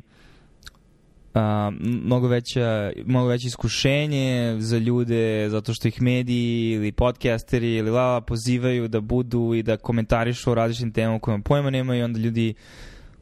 a, 1.34 1.72
mnogo, 1.80 2.28
veća, 2.28 2.92
mnogo 3.06 3.28
veće 3.28 3.48
iskušenje 3.48 4.56
za 4.60 4.78
ljude 4.78 5.50
zato 5.50 5.74
što 5.74 5.88
ih 5.88 6.02
mediji 6.02 6.72
ili 6.72 6.92
podcasteri 6.92 7.76
ili 7.76 7.90
lava 7.92 8.22
pozivaju 8.22 8.88
da 8.88 9.02
budu 9.02 9.54
i 9.54 9.64
da 9.64 9.78
komentarišu 9.78 10.52
o 10.52 10.56
različitim 10.56 10.92
temama 10.92 11.20
kojima 11.20 11.44
pojma 11.44 11.70
nemaju 11.70 12.00
i 12.00 12.04
onda 12.04 12.20
ljudi 12.20 12.54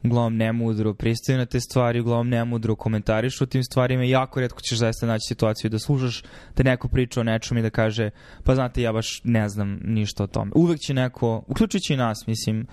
uglavnom 0.06 0.36
nemudro 0.36 0.94
pristaju 0.94 1.38
na 1.38 1.46
te 1.46 1.60
stvari, 1.60 2.00
uglavnom 2.00 2.28
nemudro 2.28 2.76
komentarišu 2.76 3.44
o 3.44 3.46
tim 3.46 3.64
stvarima 3.64 4.04
i 4.04 4.10
jako 4.10 4.40
redko 4.40 4.60
ćeš 4.60 4.78
zaista 4.78 5.06
naći 5.06 5.28
situaciju 5.28 5.70
da 5.70 5.78
slušaš 5.78 6.22
da 6.56 6.62
neko 6.62 6.88
priča 6.88 7.20
o 7.20 7.24
nečemu 7.24 7.60
i 7.60 7.62
da 7.62 7.70
kaže 7.70 8.10
pa 8.44 8.54
znate 8.54 8.82
ja 8.82 8.92
baš 8.92 9.20
ne 9.24 9.48
znam 9.48 9.80
ništa 9.84 10.24
o 10.24 10.26
tome. 10.26 10.52
Uvek 10.54 10.80
će 10.80 10.94
neko, 10.94 11.44
uključujući 11.46 11.94
i 11.94 11.96
nas, 11.96 12.26
mislim, 12.26 12.66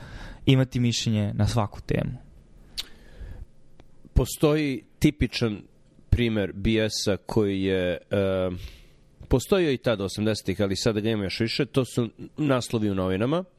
imati 0.46 0.80
mišljenje 0.80 1.34
na 1.34 1.48
svaku 1.48 1.82
temu. 1.82 2.12
Postoji 4.14 4.84
tipičan 5.00 5.62
primer 6.10 6.54
BS-a 6.54 7.18
koji 7.18 7.64
je... 7.64 7.98
Uh, 8.50 8.58
postojio 9.28 9.72
i 9.72 9.78
tada 9.78 10.04
80-ih, 10.04 10.62
ali 10.62 10.76
sada 10.76 11.00
ga 11.00 11.10
ima 11.10 11.24
još 11.24 11.40
više. 11.40 11.66
To 11.66 11.86
su 11.86 12.10
naslovi 12.38 12.92
u 12.92 12.96
novinama 12.96 13.44
E, 13.44 13.53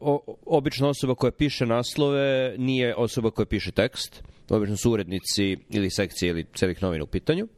o, 0.00 0.36
obična 0.46 0.88
osoba 0.88 1.14
koja 1.14 1.30
piše 1.30 1.66
naslove 1.66 2.54
nije 2.58 2.94
osoba 2.94 3.30
koja 3.30 3.46
piše 3.46 3.70
tekst. 3.70 4.22
Obično 4.48 4.76
su 4.76 4.92
urednici 4.92 5.56
ili 5.70 5.90
sekcije 5.90 6.30
ili 6.30 6.46
celih 6.54 6.82
novina 6.82 7.04
u 7.04 7.06
pitanju. 7.06 7.48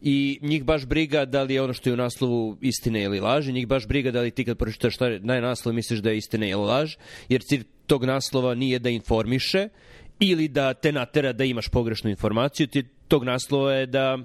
I 0.00 0.38
njih 0.42 0.64
baš 0.64 0.86
briga 0.86 1.24
da 1.24 1.42
li 1.42 1.54
je 1.54 1.62
ono 1.62 1.72
što 1.72 1.90
je 1.90 1.94
u 1.94 1.96
naslovu 1.96 2.56
istine 2.60 3.02
ili 3.02 3.20
laž, 3.20 3.48
njih 3.48 3.66
baš 3.66 3.86
briga 3.86 4.10
da 4.10 4.20
li 4.20 4.30
ti 4.30 4.44
kad 4.44 4.58
pročitaš 4.58 4.94
šta 4.94 5.06
je 5.06 5.20
naslov 5.20 5.74
misliš 5.74 6.00
da 6.00 6.10
je 6.10 6.16
istina 6.16 6.46
ili 6.46 6.62
laž, 6.62 6.94
jer 7.28 7.42
cilj 7.42 7.64
tog 7.86 8.04
naslova 8.04 8.54
nije 8.54 8.78
da 8.78 8.90
informiše 8.90 9.68
ili 10.20 10.48
da 10.48 10.74
te 10.74 10.92
natera 10.92 11.32
da 11.32 11.44
imaš 11.44 11.68
pogrešnu 11.68 12.10
informaciju, 12.10 12.66
ti 12.66 12.84
tog 13.08 13.24
naslova 13.24 13.72
je 13.72 13.86
da 13.86 14.18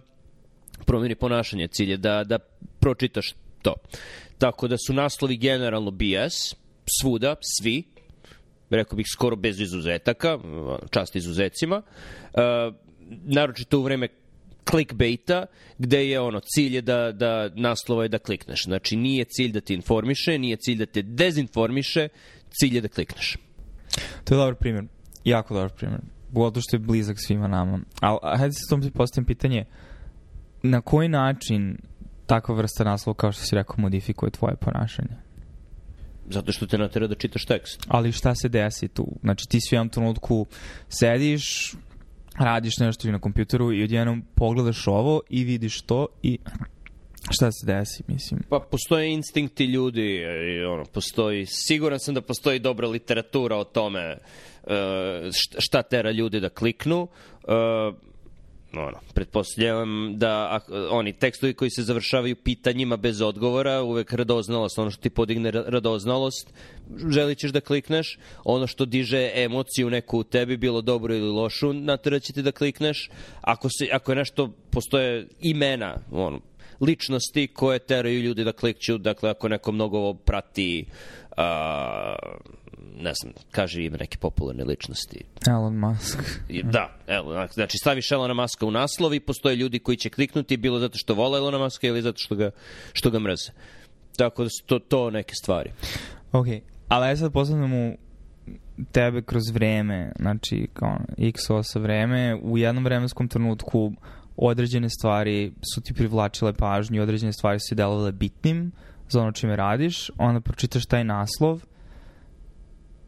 promeni 0.85 1.15
ponašanje, 1.15 1.67
cilj 1.67 1.91
je 1.91 1.97
da, 1.97 2.23
da 2.23 2.39
pročitaš 2.79 3.33
to. 3.61 3.75
Tako 4.37 4.67
da 4.67 4.77
su 4.77 4.93
naslovi 4.93 5.37
generalno 5.37 5.91
BS, 5.91 6.55
svuda, 7.01 7.35
svi, 7.41 7.83
rekao 8.69 8.95
bih 8.95 9.05
skoro 9.13 9.35
bez 9.35 9.59
izuzetaka, 9.59 10.39
čast 10.89 11.15
izuzecima, 11.15 11.81
uh, 11.81 12.75
naročito 13.09 13.79
u 13.79 13.83
vreme 13.83 14.07
clickbaita, 14.69 15.45
gde 15.77 16.09
je 16.09 16.19
ono, 16.19 16.39
cilj 16.39 16.75
je 16.75 16.81
da, 16.81 17.11
da 17.11 17.49
naslova 17.55 18.03
je 18.03 18.09
da 18.09 18.19
klikneš. 18.19 18.63
Znači, 18.63 18.95
nije 18.95 19.25
cilj 19.25 19.51
da 19.51 19.61
te 19.61 19.73
informiše, 19.73 20.37
nije 20.37 20.57
cilj 20.57 20.77
da 20.77 20.85
te 20.85 21.01
dezinformiše, 21.01 22.07
cilj 22.49 22.75
je 22.75 22.81
da 22.81 22.87
klikneš. 22.87 23.37
To 24.23 24.35
je 24.35 24.37
dobar 24.37 24.55
primjer. 24.55 24.85
Jako 25.23 25.53
dobar 25.53 25.69
primjer. 25.69 26.01
Pogotovo 26.33 26.61
što 26.61 26.75
je 26.75 26.79
blizak 26.79 27.17
svima 27.19 27.47
nama. 27.47 27.79
Ali, 27.99 28.19
hajde 28.37 28.53
se 28.53 28.69
tom 28.69 28.91
postavim 28.93 29.25
pitanje, 29.25 29.65
na 30.63 30.81
koji 30.81 31.09
način 31.09 31.77
takva 32.25 32.55
vrsta 32.55 32.83
naslova, 32.83 33.17
kao 33.17 33.31
što 33.31 33.43
si 33.43 33.55
rekao, 33.55 33.75
modifikuje 33.77 34.31
tvoje 34.31 34.55
ponašanje? 34.55 35.30
Zato 36.31 36.51
što 36.51 36.67
te 36.67 36.77
natera 36.77 37.07
da 37.07 37.15
čitaš 37.15 37.45
tekst. 37.45 37.85
Ali 37.87 38.11
šta 38.11 38.35
se 38.35 38.49
desi 38.49 38.87
tu? 38.87 39.07
Znači 39.21 39.45
ti 39.49 39.57
svi 39.61 39.75
u 39.75 39.77
jednom 39.77 39.89
trenutku 39.89 40.45
sediš, 40.89 41.73
radiš 42.39 42.77
nešto 42.77 43.11
na 43.11 43.19
kompjuteru 43.19 43.73
i 43.73 43.83
odjednom 43.83 44.23
pogledaš 44.35 44.87
ovo 44.87 45.21
i 45.29 45.43
vidiš 45.43 45.81
to 45.81 46.07
i 46.23 46.39
Šta 47.29 47.51
se 47.51 47.65
desi, 47.65 48.03
mislim? 48.07 48.39
Pa 48.49 48.59
postoje 48.59 49.13
instinkti 49.13 49.65
ljudi, 49.65 50.15
i 50.59 50.63
ono, 50.63 50.85
postoji, 50.85 51.45
siguran 51.45 51.99
sam 51.99 52.13
da 52.13 52.21
postoji 52.21 52.59
dobra 52.59 52.87
literatura 52.87 53.57
o 53.57 53.63
tome 53.63 54.17
uh, 54.63 54.69
šta 55.57 55.83
tera 55.83 56.11
ljudi 56.11 56.39
da 56.39 56.49
kliknu. 56.49 57.07
Ono, 58.73 58.97
pretpostavljam 59.13 60.13
da 60.17 60.59
oni 60.89 61.13
tekstovi 61.13 61.53
koji 61.53 61.69
se 61.69 61.83
završavaju 61.83 62.35
pitanjima 62.35 62.97
bez 62.97 63.21
odgovora, 63.21 63.81
uvek 63.81 64.13
radoznalost, 64.13 64.79
ono 64.79 64.91
što 64.91 65.01
ti 65.01 65.09
podigne 65.09 65.51
radoznalost, 65.51 66.53
želit 67.09 67.37
ćeš 67.37 67.51
da 67.51 67.61
klikneš, 67.61 68.19
ono 68.43 68.67
što 68.67 68.85
diže 68.85 69.31
emociju 69.35 69.89
neku 69.89 70.19
u 70.19 70.23
tebi, 70.23 70.57
bilo 70.57 70.81
dobro 70.81 71.15
ili 71.15 71.29
lošu, 71.29 71.73
nateraće 71.73 72.33
ti 72.33 72.41
da 72.41 72.51
klikneš. 72.51 73.09
Ako, 73.41 73.69
se, 73.69 73.87
ako 73.91 74.11
je 74.11 74.15
nešto, 74.15 74.49
postoje 74.69 75.27
imena, 75.41 75.95
ono, 76.11 76.39
ličnosti 76.81 77.47
koje 77.47 77.79
teraju 77.79 78.21
ljudi 78.21 78.43
da 78.43 78.51
klikću, 78.51 78.97
dakle 78.97 79.29
ako 79.29 79.47
neko 79.47 79.71
mnogo 79.71 80.13
prati 80.13 80.85
a, 81.37 82.15
ne 82.95 83.11
znam, 83.21 83.33
kaže 83.51 83.83
im 83.83 83.93
neke 83.99 84.17
popularne 84.17 84.63
ličnosti. 84.63 85.23
Elon 85.47 85.75
Musk. 85.75 86.19
da, 86.63 86.97
evo, 87.07 87.47
znači 87.53 87.77
staviš 87.77 88.11
Elona 88.11 88.33
Muska 88.33 88.65
u 88.65 88.71
naslov 88.71 89.13
i 89.13 89.19
postoje 89.19 89.55
ljudi 89.55 89.79
koji 89.79 89.97
će 89.97 90.09
kliknuti 90.09 90.57
bilo 90.57 90.79
zato 90.79 90.97
što 90.97 91.13
vole 91.13 91.37
Elona 91.37 91.57
Muska 91.57 91.87
ili 91.87 92.01
zato 92.01 92.17
što 92.19 92.35
ga, 92.35 92.51
što 92.93 93.09
ga 93.09 93.19
mrze. 93.19 93.51
Tako 94.17 94.43
da 94.43 94.49
su 94.49 94.65
to, 94.65 94.79
to 94.79 95.09
neke 95.09 95.33
stvari. 95.43 95.71
Ok, 96.31 96.47
ali 96.87 97.07
ja 97.07 97.17
sad 97.17 97.31
mu 97.57 97.97
tebe 98.91 99.21
kroz 99.21 99.43
vreme, 99.53 100.11
znači 100.19 100.67
kao 100.73 100.97
x 101.17 101.49
osa 101.49 101.79
vreme, 101.79 102.35
u 102.35 102.57
jednom 102.57 102.83
vremenskom 102.83 103.27
trenutku 103.27 103.93
određene 104.41 104.89
stvari 104.89 105.53
su 105.73 105.81
ti 105.81 105.93
privlačile 105.93 106.53
pažnju, 106.53 107.01
određene 107.01 107.33
stvari 107.33 107.59
su 107.69 107.75
delovale 107.75 108.11
bitnim 108.11 108.71
za 109.09 109.21
ono 109.21 109.31
čime 109.31 109.55
radiš, 109.55 110.11
onda 110.17 110.41
pročitaš 110.41 110.85
taj 110.85 111.03
naslov 111.03 111.61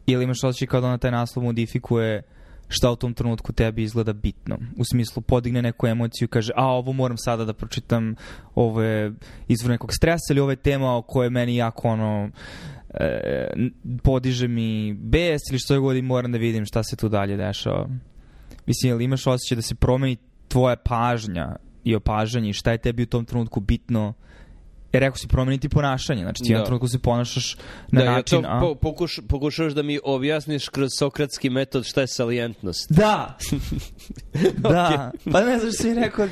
ili 0.06 0.24
imaš 0.24 0.44
osjećaj 0.44 0.68
kao 0.68 0.80
da 0.80 0.98
taj 0.98 1.10
naslov 1.10 1.44
modifikuje 1.44 2.22
šta 2.68 2.90
u 2.90 2.96
tom 2.96 3.14
trenutku 3.14 3.52
tebi 3.52 3.82
izgleda 3.82 4.12
bitno. 4.12 4.58
U 4.76 4.84
smislu 4.84 5.22
podigne 5.22 5.62
neku 5.62 5.86
emociju 5.86 6.28
kaže 6.28 6.52
a 6.56 6.66
ovo 6.66 6.92
moram 6.92 7.16
sada 7.18 7.44
da 7.44 7.52
pročitam, 7.52 8.14
ovo 8.54 8.82
je 8.82 9.12
izvor 9.48 9.70
nekog 9.70 9.92
stresa 9.92 10.32
ili 10.32 10.40
ovo 10.40 10.50
je 10.50 10.56
tema 10.56 10.96
o 10.96 11.02
kojoj 11.02 11.30
meni 11.30 11.56
jako 11.56 11.88
ono 11.88 12.30
e, 12.94 13.48
podiže 14.02 14.48
mi 14.48 14.94
bes 14.94 15.40
ili 15.50 15.58
što 15.58 15.74
je 15.74 15.80
god 15.80 15.96
i 15.96 16.02
moram 16.02 16.32
da 16.32 16.38
vidim 16.38 16.66
šta 16.66 16.82
se 16.82 16.96
tu 16.96 17.08
dalje 17.08 17.36
dešava. 17.36 17.88
Mislim, 18.66 18.92
ili 18.92 19.04
imaš 19.04 19.26
osjećaj 19.26 19.56
da 19.56 19.62
se 19.62 19.74
promeni 19.74 20.16
tvoja 20.48 20.76
pažnja 20.76 21.56
i 21.84 21.94
opažanje 21.94 22.52
šta 22.52 22.72
je 22.72 22.78
tebi 22.78 23.02
u 23.02 23.06
tom 23.06 23.24
trenutku 23.24 23.60
bitno 23.60 24.12
jer 24.94 25.00
rekao 25.00 25.16
si 25.16 25.28
promeniti 25.28 25.68
ponašanje, 25.68 26.22
znači 26.22 26.42
ti 26.42 26.48
da. 26.48 26.52
jednom 26.52 26.66
trenutku 26.66 26.88
se 26.88 26.98
ponašaš 26.98 27.56
na 27.88 28.04
da, 28.04 28.10
način... 28.10 28.42
Da, 28.42 28.58
po, 28.60 28.74
pokuš, 28.74 29.20
pokušavaš 29.28 29.72
da 29.72 29.82
mi 29.82 29.98
objasniš 30.04 30.68
kroz 30.68 30.90
sokratski 30.98 31.50
metod 31.50 31.84
šta 31.84 32.00
je 32.00 32.06
salijentnost. 32.06 32.92
Da! 32.92 33.38
da, 34.58 35.12
pa 35.32 35.40
ne 35.40 35.58
znaš 35.58 35.74
si 35.74 35.94
rekao 35.94 36.28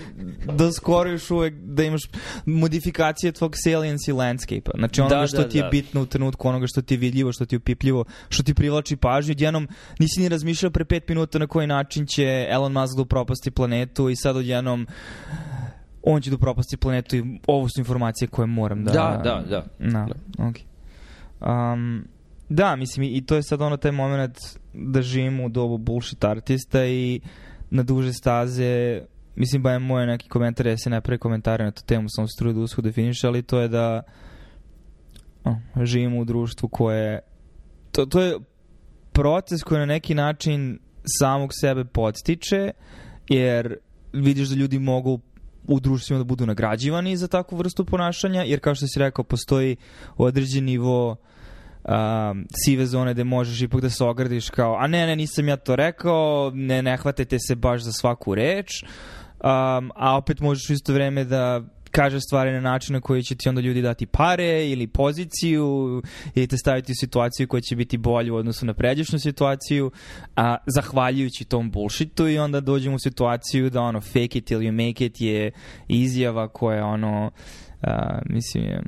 da 0.59 0.73
skoro 0.73 1.11
još 1.11 1.31
uvek 1.31 1.55
da 1.55 1.85
imaš 1.85 2.03
modifikacije 2.47 3.33
tvog 3.33 3.55
saliency 3.67 4.17
landscape 4.17 4.71
Znači 4.79 5.01
onoga 5.01 5.17
da, 5.17 5.27
što 5.27 5.37
da, 5.37 5.49
ti 5.49 5.59
je 5.59 5.63
da. 5.63 5.69
bitno 5.69 6.03
u 6.03 6.07
trenutku, 6.07 6.49
onoga 6.49 6.67
što 6.67 6.83
ti 6.83 6.95
je 6.95 6.99
vidljivo, 6.99 7.33
što 7.33 7.45
ti 7.45 7.55
je 7.55 7.59
upipljivo, 7.59 8.05
što 8.29 8.43
ti 8.43 8.55
privlači 8.55 8.97
pažnju. 8.97 9.33
Odjednom 9.33 9.69
nisi 9.99 10.21
ni 10.21 10.29
razmišljao 10.29 10.71
pre 10.71 10.85
pet 10.85 11.09
minuta 11.09 11.39
na 11.39 11.47
koji 11.47 11.67
način 11.67 12.07
će 12.07 12.47
Elon 12.51 12.73
Musk 12.73 12.97
da 12.97 13.03
upropasti 13.03 13.51
planetu 13.51 14.09
i 14.09 14.17
sad 14.17 14.37
odjednom 14.37 14.87
on 16.03 16.21
će 16.21 16.31
da 16.31 16.39
propasti 16.39 16.77
planetu 16.77 17.17
i 17.17 17.41
ovo 17.47 17.69
su 17.69 17.81
informacije 17.81 18.29
koje 18.29 18.47
moram 18.47 18.85
da... 18.85 18.93
Da, 18.93 19.21
da, 19.25 19.43
da. 19.49 19.65
Da, 19.79 20.07
da. 20.07 20.45
ok. 20.49 20.57
Um, 21.41 22.05
da, 22.49 22.77
mislim, 22.77 23.07
i 23.15 23.27
to 23.27 23.35
je 23.35 23.43
sad 23.43 23.63
ono 23.63 23.77
taj 23.77 23.93
moment 23.93 24.39
da 24.75 25.03
živimo 25.03 25.45
u 25.45 25.49
dobu 25.49 25.79
bullshit 25.79 26.25
artista 26.25 26.87
i 26.87 27.21
na 27.71 27.83
duže 27.83 28.13
staze 28.13 29.03
mislim, 29.37 29.63
ba 29.63 29.73
je 29.73 29.79
moje 29.79 30.07
neki 30.07 30.29
komentar, 30.29 30.67
ja 30.67 30.77
se 30.77 30.91
ne 30.91 31.01
pre 31.01 31.19
komentare 31.19 31.65
na 31.65 31.71
tu 31.71 31.83
temu, 31.85 32.07
sam 32.09 32.29
se 32.29 32.39
trudio 32.39 32.59
da 32.59 32.65
usko 32.65 32.83
definiš, 32.83 33.25
ali 33.25 33.43
to 33.43 33.61
je 33.61 33.69
da 33.69 34.03
o, 35.45 35.55
živimo 35.83 36.21
u 36.21 36.25
društvu 36.25 36.69
koje 36.69 37.21
to, 37.93 38.07
to 38.07 38.21
je 38.21 38.39
proces 39.13 39.63
koji 39.63 39.79
na 39.79 39.87
neki 39.87 40.15
način 40.15 40.79
samog 41.21 41.51
sebe 41.61 41.85
podstiče, 41.85 42.71
jer 43.29 43.77
vidiš 44.13 44.49
da 44.49 44.55
ljudi 44.55 44.79
mogu 44.79 45.21
u 45.67 45.81
društvima 45.81 46.19
da 46.19 46.25
budu 46.25 46.47
nagrađivani 46.47 47.17
za 47.17 47.29
takvu 47.29 47.57
vrstu 47.57 47.85
ponašanja, 47.85 48.43
jer 48.43 48.61
kao 48.61 48.75
što 48.75 48.87
si 48.87 48.99
rekao, 48.99 49.25
postoji 49.25 49.77
određen 50.17 50.65
nivo 50.65 51.17
um, 51.85 52.47
sive 52.65 52.87
zone 52.87 53.15
gde 53.15 53.25
možeš 53.25 53.63
ipak 53.63 53.81
da 53.81 53.91
se 53.91 54.05
ogradiš 54.05 54.51
kao, 54.51 54.77
a 54.77 54.87
ne, 54.87 55.07
ne, 55.07 55.17
nisam 55.17 55.49
ja 55.49 55.57
to 55.57 55.77
rekao, 55.77 56.51
ne, 56.55 56.83
ne 56.83 56.97
hvatajte 56.97 57.39
se 57.39 57.55
baš 57.55 57.83
za 57.83 57.93
svaku 57.93 58.35
reč, 58.35 58.83
um, 58.83 58.89
a 59.95 60.17
opet 60.17 60.41
možeš 60.41 60.71
u 60.71 60.73
isto 60.73 60.93
vreme 60.93 61.25
da 61.25 61.63
kaže 61.93 62.21
stvari 62.21 62.53
na 62.53 62.61
način 62.61 62.93
na 62.93 63.01
koji 63.01 63.23
će 63.23 63.35
ti 63.35 63.49
onda 63.49 63.61
ljudi 63.61 63.83
dati 63.83 64.07
pare 64.07 64.69
ili 64.69 64.87
poziciju 64.87 66.03
ili 66.35 66.47
te 66.47 66.57
staviti 66.57 66.93
u 66.93 67.01
situaciju 67.01 67.49
koja 67.49 67.61
će 67.61 67.77
biti 67.77 67.99
bolja 67.99 68.33
u 68.33 68.37
odnosu 68.37 68.67
na 68.67 68.75
pređašnju 68.75 69.19
situaciju 69.19 69.91
a, 70.37 70.57
zahvaljujući 70.67 71.45
tom 71.45 71.71
bullshitu 71.71 72.29
i 72.29 72.39
onda 72.39 72.61
dođemo 72.61 72.97
u 72.97 72.99
situaciju 72.99 73.71
da 73.71 73.81
ono 73.81 74.01
fake 74.01 74.39
it 74.39 74.51
you 74.51 74.89
make 74.89 75.07
it 75.07 75.21
je 75.21 75.51
izjava 75.89 76.49
koja 76.49 76.77
je 76.77 76.83
ono 76.83 77.31
a, 77.83 78.19
mislim 78.27 78.65
je 78.65 78.83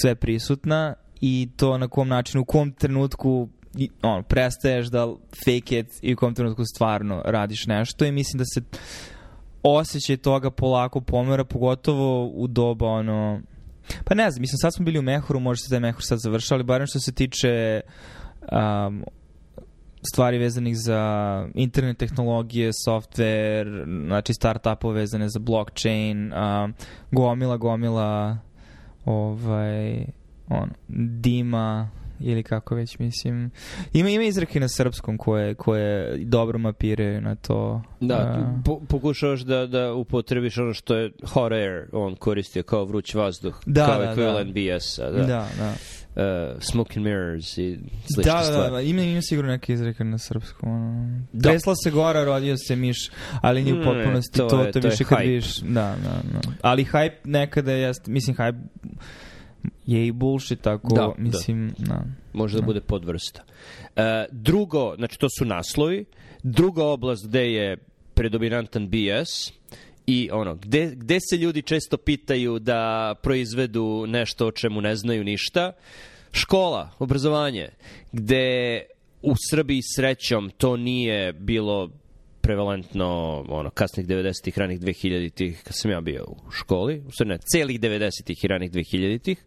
sve 0.00 0.14
prisutna 0.14 0.94
i 1.20 1.48
to 1.56 1.78
na 1.78 1.88
kom 1.88 2.08
načinu, 2.08 2.42
u 2.42 2.44
kom 2.44 2.72
trenutku 2.72 3.48
i, 3.78 3.90
ono, 4.02 4.22
prestaješ 4.22 4.86
da 4.86 5.14
fake 5.44 5.78
it 5.78 5.86
i 6.02 6.12
u 6.12 6.16
kom 6.16 6.34
trenutku 6.34 6.64
stvarno 6.74 7.22
radiš 7.24 7.66
nešto 7.66 8.04
i 8.04 8.12
mislim 8.12 8.38
da 8.38 8.44
se 8.44 8.60
osjećaj 9.74 10.16
toga 10.16 10.50
polako 10.50 11.00
pomera, 11.00 11.44
pogotovo 11.44 12.26
u 12.26 12.46
doba 12.46 12.86
ono... 12.86 13.40
Pa 14.04 14.14
ne 14.14 14.30
znam, 14.30 14.40
mislim, 14.40 14.58
sad 14.58 14.74
smo 14.74 14.84
bili 14.84 14.98
u 14.98 15.02
Mehuru, 15.02 15.40
možda 15.40 15.62
se 15.62 15.70
taj 15.70 15.80
Mehur 15.80 16.02
sad 16.04 16.18
završao, 16.18 16.56
ali 16.56 16.64
barem 16.64 16.86
što 16.86 17.00
se 17.00 17.12
tiče 17.12 17.80
um, 18.40 19.04
stvari 20.12 20.38
vezanih 20.38 20.76
za 20.76 21.02
internet 21.54 21.98
tehnologije, 21.98 22.70
software, 22.88 23.84
znači 24.06 24.32
start-upove 24.32 24.94
vezane 24.94 25.28
za 25.28 25.38
blockchain, 25.38 26.32
um, 26.32 26.74
gomila, 27.10 27.56
gomila 27.56 28.38
ovaj, 29.04 30.06
on, 30.48 30.70
dima, 31.20 31.90
ili 32.20 32.42
kako 32.42 32.74
već 32.74 32.98
mislim. 32.98 33.50
Ima 33.92 34.08
ima 34.08 34.24
izreke 34.24 34.60
na 34.60 34.68
srpskom 34.68 35.18
koje 35.18 35.54
koje 35.54 36.18
dobro 36.24 36.58
mapiraju 36.58 37.20
na 37.20 37.34
to. 37.34 37.82
Da, 38.00 38.44
uh, 38.56 38.64
po, 38.64 38.80
pokušavaš 38.88 39.40
da 39.40 39.66
da 39.66 39.92
upotrebiš 39.94 40.58
ono 40.58 40.74
što 40.74 40.96
je 40.96 41.10
hot 41.26 41.52
air, 41.52 41.88
on 41.92 42.16
koristio 42.16 42.62
kao 42.62 42.84
vruć 42.84 43.14
vazduh, 43.14 43.54
da, 43.66 43.86
kao 43.86 43.98
da, 43.98 44.10
ekvivalent 44.10 44.54
da. 44.54 44.60
BS-a. 44.76 45.10
Da, 45.10 45.18
da. 45.18 45.48
da. 45.58 45.74
Uh, 46.16 46.22
smoke 46.60 46.92
and 46.96 47.06
mirrors 47.06 47.58
i 47.58 47.78
slične 48.14 48.32
da, 48.32 48.42
stvari. 48.42 48.62
Da, 48.62 48.70
da, 48.70 48.80
ima, 48.80 49.02
ima 49.02 49.22
sigurno 49.22 49.50
neke 49.50 49.72
izreke 49.72 50.04
na 50.04 50.18
srpskom. 50.18 50.70
Ono. 50.72 51.22
Da. 51.32 51.50
Desla 51.50 51.74
se 51.84 51.90
gora, 51.90 52.24
rodio 52.24 52.56
se 52.56 52.76
miš, 52.76 53.10
ali 53.40 53.62
nije 53.62 53.80
u 53.80 53.84
potpunosti 53.84 54.38
to 54.38 54.48
to, 54.48 54.60
je- 54.60 54.72
to, 54.72 54.80
to 54.80 54.86
je 54.86 54.90
više 54.90 55.04
kad 55.04 55.18
vidiš. 55.20 55.58
Da, 55.60 55.96
da, 56.02 56.22
da. 56.32 56.52
Ali 56.62 56.84
hype 56.84 57.16
nekada 57.24 57.72
jest, 57.72 58.06
mislim, 58.06 58.36
hype 58.36 58.58
je 59.86 60.06
i 60.06 60.12
bullshit, 60.12 60.60
tako, 60.60 60.94
Da, 60.94 61.00
da. 61.00 61.14
mislim, 61.18 61.74
da. 61.78 62.04
Može 62.32 62.58
da 62.58 62.66
bude 62.66 62.80
podvrsta. 62.80 63.42
E, 63.96 64.24
drugo, 64.30 64.94
znači 64.96 65.18
to 65.18 65.28
su 65.38 65.44
naslovi. 65.44 66.04
Druga 66.42 66.84
oblast 66.84 67.28
gde 67.28 67.52
je 67.52 67.76
predominantan 68.14 68.88
BS 68.88 69.52
i 70.06 70.28
ono, 70.32 70.54
gde, 70.54 70.92
gde 70.94 71.18
se 71.20 71.36
ljudi 71.36 71.62
često 71.62 71.96
pitaju 71.96 72.58
da 72.58 73.14
proizvedu 73.22 74.04
nešto 74.08 74.46
o 74.46 74.52
čemu 74.52 74.80
ne 74.80 74.96
znaju 74.96 75.24
ništa. 75.24 75.72
Škola, 76.32 76.90
obrazovanje, 76.98 77.68
gde 78.12 78.82
u 79.22 79.34
Srbiji 79.50 79.80
srećom 79.96 80.50
to 80.50 80.76
nije 80.76 81.32
bilo 81.32 81.90
prevalentno 82.46 83.44
ono, 83.48 83.70
kasnih 83.70 84.06
90-ih, 84.06 84.58
ranih 84.58 84.80
2000-ih, 84.80 85.62
kad 85.64 85.72
sam 85.76 85.90
ja 85.90 86.00
bio 86.00 86.24
u 86.28 86.50
školi, 86.50 87.02
u 87.06 87.24
ne, 87.24 87.38
celih 87.38 87.80
90-ih 87.80 88.44
i 88.44 88.48
ranih 88.48 88.70
2000-ih, 88.70 89.44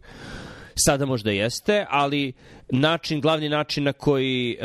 sada 0.74 1.06
možda 1.06 1.30
jeste, 1.30 1.86
ali 1.88 2.32
način, 2.72 3.20
glavni 3.20 3.48
način 3.48 3.84
na 3.84 3.92
koji 3.92 4.52
e, 4.52 4.56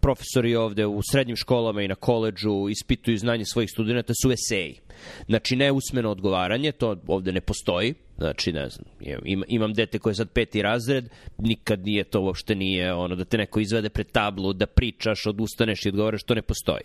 profesori 0.00 0.54
ovde 0.56 0.86
u 0.86 1.00
srednjim 1.10 1.36
školama 1.36 1.82
i 1.82 1.88
na 1.88 1.94
koleđu 1.94 2.68
ispituju 2.70 3.18
znanje 3.18 3.44
svojih 3.44 3.70
studenta 3.70 4.12
su 4.22 4.32
eseji. 4.32 4.80
Znači, 5.26 5.56
ne 5.56 5.72
usmeno 5.72 6.10
odgovaranje, 6.10 6.72
to 6.72 6.96
ovde 7.06 7.32
ne 7.32 7.40
postoji. 7.40 7.94
Znači, 8.22 8.52
ne 8.52 8.68
znam, 8.68 8.86
im- 9.24 9.44
imam 9.48 9.72
dete 9.72 9.98
koje 9.98 10.10
je 10.10 10.14
sad 10.14 10.30
peti 10.30 10.62
razred, 10.62 11.08
nikad 11.38 11.86
nije 11.86 12.04
to 12.04 12.20
uopšte 12.20 12.54
nije 12.54 12.92
ono 12.94 13.14
da 13.14 13.24
te 13.24 13.38
neko 13.38 13.60
izvede 13.60 13.88
pred 13.88 14.10
tablu, 14.12 14.52
da 14.52 14.66
pričaš, 14.66 15.26
odustaneš 15.26 15.84
i 15.84 15.88
odgovaraš, 15.88 16.22
to 16.22 16.34
ne 16.34 16.42
postoji. 16.42 16.84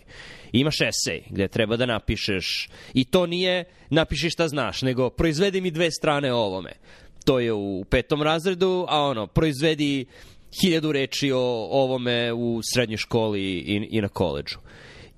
Imaš 0.52 0.80
esej 0.80 1.22
gde 1.30 1.48
treba 1.48 1.76
da 1.76 1.86
napišeš, 1.86 2.68
i 2.94 3.04
to 3.04 3.26
nije 3.26 3.64
napiši 3.90 4.30
šta 4.30 4.48
znaš, 4.48 4.82
nego 4.82 5.10
proizvedi 5.10 5.60
mi 5.60 5.70
dve 5.70 5.90
strane 5.90 6.32
o 6.32 6.38
ovome 6.38 6.72
to 7.28 7.40
je 7.40 7.52
u 7.52 7.84
petom 7.90 8.22
razredu, 8.22 8.86
a 8.88 9.00
ono, 9.02 9.26
proizvedi 9.26 10.06
hiljadu 10.62 10.92
reči 10.92 11.32
o 11.32 11.68
ovome 11.70 12.32
u 12.32 12.60
srednjoj 12.74 12.96
školi 12.96 13.42
i, 13.42 13.88
i 13.90 14.00
na 14.00 14.08
koleđu. 14.08 14.56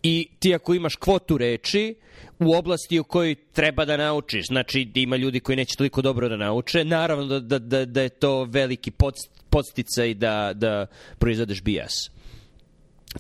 I 0.03 0.29
ti 0.39 0.55
ako 0.55 0.75
imaš 0.75 0.97
kvotu 0.97 1.39
reči 1.39 1.95
u 2.39 2.55
oblasti 2.55 2.99
u 2.99 3.05
kojoj 3.05 3.35
treba 3.53 3.85
da 3.85 3.97
naučiš, 3.97 4.47
znači 4.47 4.89
ima 4.95 5.17
ljudi 5.17 5.41
koji 5.41 5.57
neće 5.57 5.77
toliko 5.77 6.03
dobro 6.03 6.29
da 6.29 6.37
nauče, 6.37 6.85
naravno 6.85 7.27
da, 7.27 7.41
da, 7.41 7.59
da, 7.59 7.85
da 7.85 8.03
je 8.03 8.09
to 8.09 8.45
veliki 8.45 8.91
podst- 8.91 9.31
podsticaj 9.51 10.15
da, 10.15 10.53
da 10.55 10.87
proizvedeš 11.19 11.63
BS. 11.63 12.11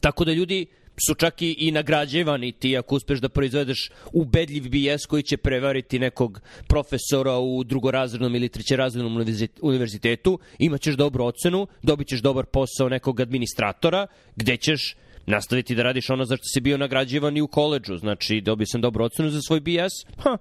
Tako 0.00 0.24
da 0.24 0.32
ljudi 0.32 0.66
su 1.06 1.14
čak 1.14 1.42
i, 1.42 1.56
i 1.58 1.70
nagrađivani 1.70 2.52
ti 2.52 2.76
ako 2.78 2.94
uspeš 2.94 3.18
da 3.20 3.28
proizvedeš 3.28 3.90
ubedljiv 4.12 4.68
BS 4.68 5.06
koji 5.06 5.22
će 5.22 5.36
prevariti 5.36 5.98
nekog 5.98 6.40
profesora 6.66 7.38
u 7.38 7.64
drugorazrednom 7.64 8.34
ili 8.34 8.48
trećerazrednom 8.48 9.16
univerzit- 9.16 9.58
univerzitetu, 9.62 10.38
imaćeš 10.58 10.94
dobru 10.94 11.24
ocenu, 11.24 11.66
dobit 11.82 12.08
ćeš 12.08 12.20
dobar 12.20 12.44
posao 12.46 12.88
nekog 12.88 13.20
administratora, 13.20 14.06
gde 14.36 14.56
ćeš 14.56 14.96
nastaviti 15.26 15.74
da 15.74 15.82
radiš 15.82 16.10
ono 16.10 16.24
za 16.24 16.36
što 16.36 16.44
si 16.44 16.60
bio 16.60 16.78
nagrađivan 16.78 17.36
i 17.36 17.40
u 17.40 17.48
koleđu. 17.48 17.96
Znači, 17.96 18.40
dobio 18.40 18.66
sam 18.66 18.80
dobru 18.80 19.04
ocenu 19.04 19.30
za 19.30 19.40
svoj 19.40 19.60
BS, 19.60 20.16
ha, 20.22 20.36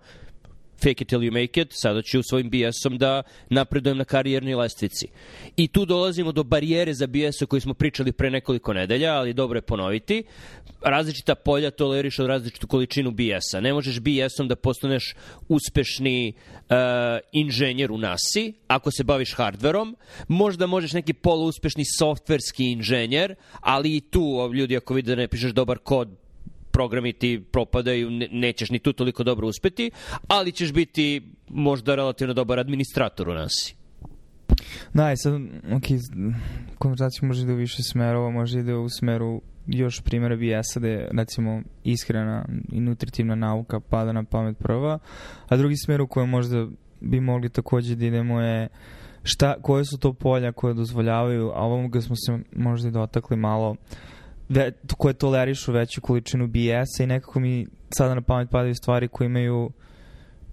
fake 0.83 1.03
it 1.03 1.09
till 1.09 1.19
you 1.19 1.41
make 1.41 1.61
it, 1.61 1.67
sada 1.71 2.01
ću 2.01 2.23
svojim 2.23 2.49
BS-om 2.49 2.97
da 2.97 3.23
napredujem 3.49 3.97
na 3.97 4.05
karijernoj 4.05 4.55
lestvici. 4.55 5.07
I 5.57 5.67
tu 5.67 5.85
dolazimo 5.85 6.31
do 6.31 6.43
barijere 6.43 6.93
za 6.93 7.07
BS 7.07 7.41
o 7.41 7.47
kojoj 7.47 7.61
smo 7.61 7.73
pričali 7.73 8.11
pre 8.11 8.29
nekoliko 8.29 8.73
nedelja, 8.73 9.13
ali 9.13 9.33
dobro 9.33 9.57
je 9.57 9.61
ponoviti. 9.61 10.23
Različita 10.81 11.35
polja 11.35 11.71
toleriš 11.71 12.19
od 12.19 12.27
različitu 12.27 12.67
količinu 12.67 13.11
BS-a. 13.11 13.61
Ne 13.61 13.73
možeš 13.73 13.99
BS-om 13.99 14.47
da 14.47 14.55
postaneš 14.55 15.15
uspešni 15.49 16.33
uh, 16.55 16.75
inženjer 17.31 17.91
u 17.91 17.97
NASA, 17.97 18.39
ako 18.67 18.91
se 18.91 19.03
baviš 19.03 19.33
hardverom. 19.33 19.97
Možda 20.27 20.67
možeš 20.67 20.93
neki 20.93 21.13
poluuspešni 21.13 21.83
softverski 21.97 22.71
inženjer, 22.71 23.35
ali 23.59 23.95
i 23.95 24.01
tu 24.01 24.51
ljudi 24.53 24.77
ako 24.77 24.93
vide 24.93 25.15
da 25.15 25.21
ne 25.21 25.27
pišeš 25.27 25.51
dobar 25.51 25.77
kod, 25.77 26.09
programi 26.71 27.13
ti 27.13 27.43
propadaju, 27.51 28.09
ne, 28.09 28.27
nećeš 28.31 28.69
ni 28.69 28.79
tu 28.79 28.93
toliko 28.93 29.23
dobro 29.23 29.47
uspeti, 29.47 29.91
ali 30.27 30.51
ćeš 30.51 30.73
biti 30.73 31.21
možda 31.49 31.95
relativno 31.95 32.33
dobar 32.33 32.59
administrator 32.59 33.29
u 33.29 33.33
nasi. 33.33 33.75
Da, 34.93 35.11
i 35.11 35.17
sad, 35.17 35.33
ok, 35.75 35.83
konverzacija 36.77 37.27
može 37.27 37.43
ide 37.43 37.53
u 37.53 37.55
više 37.55 37.83
smerova, 37.83 38.29
može 38.29 38.59
ide 38.59 38.75
u 38.75 38.89
smeru 38.89 39.41
još 39.67 40.01
primjera 40.01 40.35
BS-a 40.35 40.79
da 40.79 40.87
je, 40.87 41.09
recimo, 41.17 41.61
ishrana 41.83 42.45
i 42.71 42.79
nutritivna 42.79 43.35
nauka 43.35 43.79
pada 43.79 44.11
na 44.11 44.23
pamet 44.23 44.57
prva, 44.57 44.99
a 45.47 45.57
drugi 45.57 45.77
smer 45.77 46.01
u 46.01 46.07
kojem 46.07 46.29
možda 46.29 46.67
bi 47.01 47.19
mogli 47.19 47.49
takođe 47.49 47.95
da 47.95 48.05
idemo 48.05 48.41
je 48.41 48.67
šta, 49.23 49.61
koje 49.61 49.85
su 49.85 49.97
to 49.97 50.13
polja 50.13 50.51
koje 50.51 50.73
dozvoljavaju, 50.73 51.51
a 51.55 51.61
ovoga 51.61 52.01
smo 52.01 52.15
se 52.15 52.39
možda 52.55 52.87
i 52.87 52.91
dotakli 52.91 53.37
malo, 53.37 53.75
ve, 54.49 54.71
koje 54.97 55.13
tolerišu 55.13 55.71
veću 55.71 56.01
količinu 56.01 56.47
BS-a 56.47 57.03
i 57.03 57.07
nekako 57.07 57.39
mi 57.39 57.67
sada 57.89 58.15
na 58.15 58.21
pamet 58.21 58.49
padaju 58.49 58.75
stvari 58.75 59.07
koje 59.07 59.25
imaju 59.25 59.71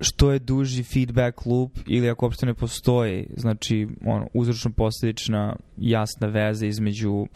što 0.00 0.32
je 0.32 0.38
duži 0.38 0.82
feedback 0.82 1.46
loop 1.46 1.70
ili 1.86 2.10
ako 2.10 2.26
uopšte 2.26 2.46
ne 2.46 2.54
postoji, 2.54 3.26
znači 3.36 3.88
ono, 4.04 4.28
uzročno 4.34 4.70
posledična 4.70 5.56
jasna 5.76 6.26
veza 6.26 6.66
između 6.66 7.26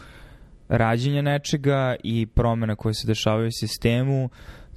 rađenja 0.68 1.22
nečega 1.22 1.96
i 2.02 2.26
promena 2.26 2.76
koje 2.76 2.94
se 2.94 3.06
dešavaju 3.06 3.48
u 3.48 3.58
sistemu, 3.60 4.28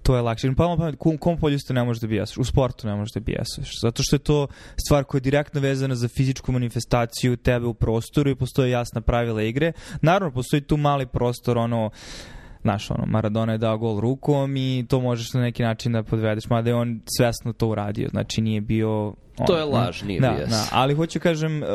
to 0.04 0.16
je 0.16 0.22
lakše. 0.22 0.52
Pa 0.58 0.76
pamet, 0.78 0.96
kom, 1.20 1.38
polju 1.38 1.56
isto 1.56 1.74
ne 1.74 1.84
možeš 1.84 2.02
da 2.02 2.08
bijasaš? 2.08 2.38
U 2.38 2.44
sportu 2.44 2.88
ne 2.88 2.96
možeš 2.96 3.12
da 3.14 3.20
bijasaš. 3.20 3.80
Zato 3.82 4.04
što 4.04 4.16
je 4.16 4.20
to 4.20 4.48
stvar 4.86 5.04
koja 5.04 5.20
je 5.20 5.22
direktno 5.22 5.62
vezana 5.62 5.96
za 5.96 6.08
fizičku 6.08 6.52
manifestaciju 6.52 7.38
tebe 7.38 7.66
u 7.66 7.74
prostoru 7.74 8.30
i 8.30 8.36
postoje 8.36 8.72
jasna 8.72 9.02
pravila 9.02 9.42
igre. 9.42 9.72
Naravno, 10.02 10.34
postoji 10.34 10.62
tu 10.62 10.78
mali 10.78 11.06
prostor, 11.06 11.58
ono, 11.58 11.90
znaš, 12.64 12.92
ono, 12.92 13.06
Maradona 13.06 13.52
je 13.52 13.58
dao 13.58 13.78
gol 13.78 14.00
rukom 14.00 14.58
i 14.58 14.86
to 14.90 15.02
možeš 15.02 15.34
na 15.34 15.42
neki 15.42 15.64
način 15.64 15.92
da 15.92 16.04
podvedeš, 16.04 16.50
mada 16.50 16.70
je 16.70 16.76
on 16.76 17.02
svesno 17.18 17.54
to 17.54 17.68
uradio, 17.68 18.10
znači 18.10 18.42
nije 18.42 18.62
bio... 18.62 19.14
On, 19.38 19.48
To 19.48 19.58
je 19.58 19.64
laž, 19.64 20.04
nije 20.04 20.20
da, 20.22 20.32
bijes. 20.32 20.50
Da, 20.50 20.68
ali 20.72 20.96
hoću 20.96 21.20
kažem, 21.20 21.64
e, 21.64 21.68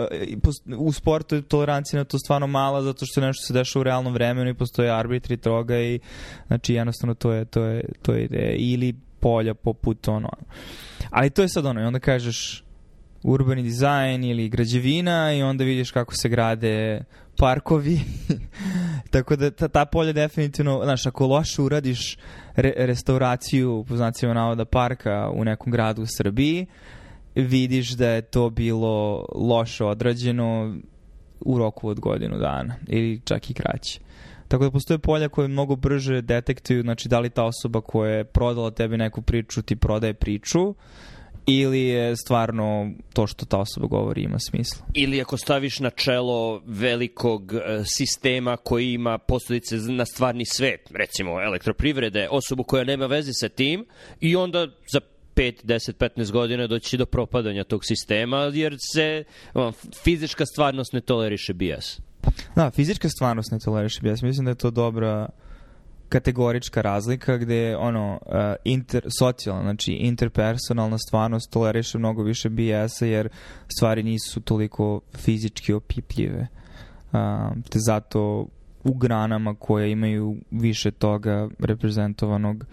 u 0.79 0.93
sportu 0.93 1.35
je 1.35 1.43
tolerancija 1.43 1.99
na 1.99 2.05
to 2.05 2.19
stvarno 2.19 2.47
mala 2.47 2.83
zato 2.83 3.07
što 3.07 3.21
nešto 3.21 3.47
se 3.47 3.53
dešava 3.53 3.81
u 3.81 3.85
realnom 3.85 4.13
vremenu 4.13 4.51
i 4.51 4.55
postoje 4.55 4.91
arbitri 4.91 5.37
toga 5.37 5.81
i 5.81 6.01
znači 6.47 6.75
jednostavno 6.75 7.15
to 7.15 7.33
je, 7.33 7.45
to 7.45 7.65
je, 7.65 7.85
to 8.03 8.13
je 8.13 8.25
ideja. 8.25 8.55
Ili 8.57 8.95
polja 9.21 9.55
poput 9.55 10.09
ono. 10.09 10.29
Ali 11.11 11.31
to 11.31 11.43
je 11.43 11.49
sad 11.49 11.67
ono, 11.67 11.81
i 11.81 11.85
onda 11.85 11.99
kažeš 11.99 12.65
urbani 13.23 13.63
dizajn 13.63 14.25
ili 14.25 14.49
građevina 14.49 15.33
i 15.33 15.43
onda 15.43 15.65
vidiš 15.65 15.91
kako 15.91 16.15
se 16.15 16.29
grade 16.29 17.05
parkovi. 17.37 18.01
Tako 19.11 19.37
da 19.37 19.51
ta, 19.51 19.69
ta 19.69 19.85
polja 19.85 20.13
definitivno, 20.13 20.81
znaš, 20.85 21.07
ako 21.07 21.27
loše 21.27 21.63
uradiš 21.63 22.17
re, 22.57 22.73
restauraciju, 22.77 23.85
po 23.89 23.97
znacima 23.97 24.35
navoda, 24.35 24.65
parka 24.65 25.31
u 25.35 25.45
nekom 25.45 25.73
gradu 25.73 26.03
u 26.03 26.07
Srbiji, 26.17 26.67
vidiš 27.35 27.91
da 27.91 28.09
je 28.09 28.23
to 28.23 28.51
bilo 28.51 29.25
loše 29.35 29.85
odrađeno 29.85 30.77
u 31.41 31.59
roku 31.59 31.89
od 31.89 32.01
godinu 32.01 32.39
dana 32.39 32.75
ili 32.87 33.21
čak 33.25 33.51
i 33.51 33.55
kraće. 33.55 34.01
Tako 34.49 34.65
da 34.65 34.71
postoje 34.71 34.99
polja 34.99 35.29
koje 35.29 35.49
mnogo 35.49 35.77
brže 35.77 36.23
detektuju, 36.23 36.83
znači 36.83 37.09
da 37.09 37.21
li 37.21 37.31
ta 37.31 37.45
osoba 37.45 37.81
koja 37.81 38.13
je 38.13 38.25
prodala 38.25 38.71
tebi 38.71 38.97
neku 38.97 39.23
priču 39.23 39.63
ti 39.63 39.77
prodaje 39.77 40.15
priču 40.15 40.75
ili 41.49 41.81
je 41.81 42.17
stvarno 42.17 42.91
to 43.13 43.27
što 43.27 43.47
ta 43.47 43.59
osoba 43.59 43.87
govori 43.87 44.23
ima 44.23 44.39
smisla. 44.39 44.87
Ili 44.95 45.21
ako 45.21 45.37
staviš 45.37 45.81
na 45.81 45.91
čelo 45.91 46.63
velikog 46.67 47.53
e, 47.53 47.59
sistema 47.85 48.57
koji 48.57 48.93
ima 48.93 49.19
posledice 49.19 49.77
na 49.77 50.07
stvarni 50.07 50.45
svet, 50.47 50.91
recimo 50.95 51.41
elektroprivrede, 51.41 52.29
osobu 52.31 52.63
koja 52.63 52.85
nema 52.85 53.07
veze 53.07 53.33
sa 53.33 53.49
tim 53.49 53.87
i 54.21 54.37
onda 54.37 54.67
za 54.93 55.01
5, 55.35 55.65
10, 55.65 55.93
15 55.93 56.31
godina 56.33 56.67
doći 56.67 56.97
do 56.97 57.07
propadanja 57.07 57.65
tog 57.65 57.85
sistema 57.85 58.51
jer 58.55 58.77
se 58.95 59.25
fizička 60.05 60.47
stvarnost 60.47 60.93
ne 60.93 61.01
toleriše 61.01 61.55
bias. 61.55 62.01
Da, 62.57 62.71
fizička 62.71 63.09
stvarnost 63.09 63.53
ne 63.53 63.59
toleriše 63.59 64.01
bias. 64.03 64.23
Mislim 64.23 64.45
da 64.45 64.51
je 64.51 64.55
to 64.55 64.71
dobra 64.71 65.29
kategorička 66.09 66.83
razlika 66.83 67.37
gde 67.37 67.77
ono 67.77 68.13
uh, 68.27 68.33
inter, 68.65 69.07
socijalna, 69.19 69.63
znači 69.63 69.93
interpersonalna 69.93 70.99
stvarnost 70.99 71.53
toleriše 71.53 71.99
mnogo 71.99 72.23
više 72.23 72.49
BS-a 72.49 73.07
jer 73.07 73.29
stvari 73.77 74.03
nisu 74.03 74.41
toliko 74.41 75.01
fizički 75.15 75.73
opipljive. 75.73 76.47
a, 77.13 77.51
te 77.71 77.79
zato 77.79 78.47
u 78.85 78.95
granama 78.95 79.55
koje 79.55 79.91
imaju 79.93 80.37
više 80.51 80.91
toga 80.91 81.49
reprezentovanog 81.59 82.65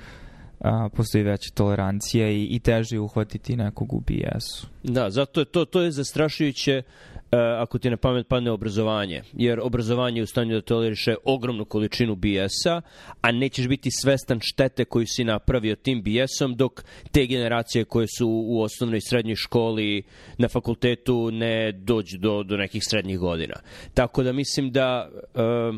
a, 0.59 0.89
postoji 0.95 1.23
veća 1.23 1.53
tolerancija 1.53 2.29
i, 2.29 2.47
i 2.51 2.59
teže 2.59 2.99
uhvatiti 2.99 3.55
nekog 3.55 3.93
u 3.93 3.99
BS-u. 3.99 4.67
Da, 4.83 5.09
zato 5.09 5.39
je 5.39 5.45
to, 5.45 5.65
to 5.65 5.81
je 5.81 5.91
zastrašujuće 5.91 6.83
uh, 6.85 7.14
ako 7.31 7.77
ti 7.77 7.89
na 7.89 7.97
pamet 7.97 8.27
padne 8.27 8.51
obrazovanje, 8.51 9.21
jer 9.33 9.59
obrazovanje 9.59 10.19
je 10.19 10.23
u 10.23 10.27
stanju 10.27 10.53
da 10.53 10.61
toleriše 10.61 11.15
ogromnu 11.23 11.65
količinu 11.65 12.15
BS-a, 12.15 12.81
a 13.21 13.31
nećeš 13.31 13.67
biti 13.67 13.89
svestan 13.91 14.39
štete 14.43 14.85
koju 14.85 15.05
si 15.07 15.23
napravio 15.23 15.75
tim 15.75 16.03
BS-om, 16.03 16.55
dok 16.55 16.83
te 17.11 17.25
generacije 17.25 17.85
koje 17.85 18.07
su 18.17 18.27
u 18.29 18.61
osnovnoj 18.61 19.01
srednjoj 19.01 19.35
školi 19.35 20.03
na 20.37 20.47
fakultetu 20.47 21.31
ne 21.31 21.71
dođu 21.71 22.17
do, 22.17 22.43
do 22.43 22.57
nekih 22.57 22.83
srednjih 22.85 23.19
godina. 23.19 23.55
Tako 23.93 24.23
da 24.23 24.33
mislim 24.33 24.71
da... 24.71 25.09
Uh, 25.33 25.75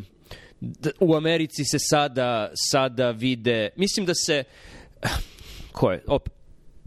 u 0.99 1.15
Americi 1.15 1.65
se 1.65 1.77
sada 1.79 2.51
sada 2.71 3.11
vide, 3.11 3.69
mislim 3.75 4.05
da 4.05 4.13
se 4.13 4.43
ko 5.77 5.91
je, 5.91 6.03
op, 6.07 6.29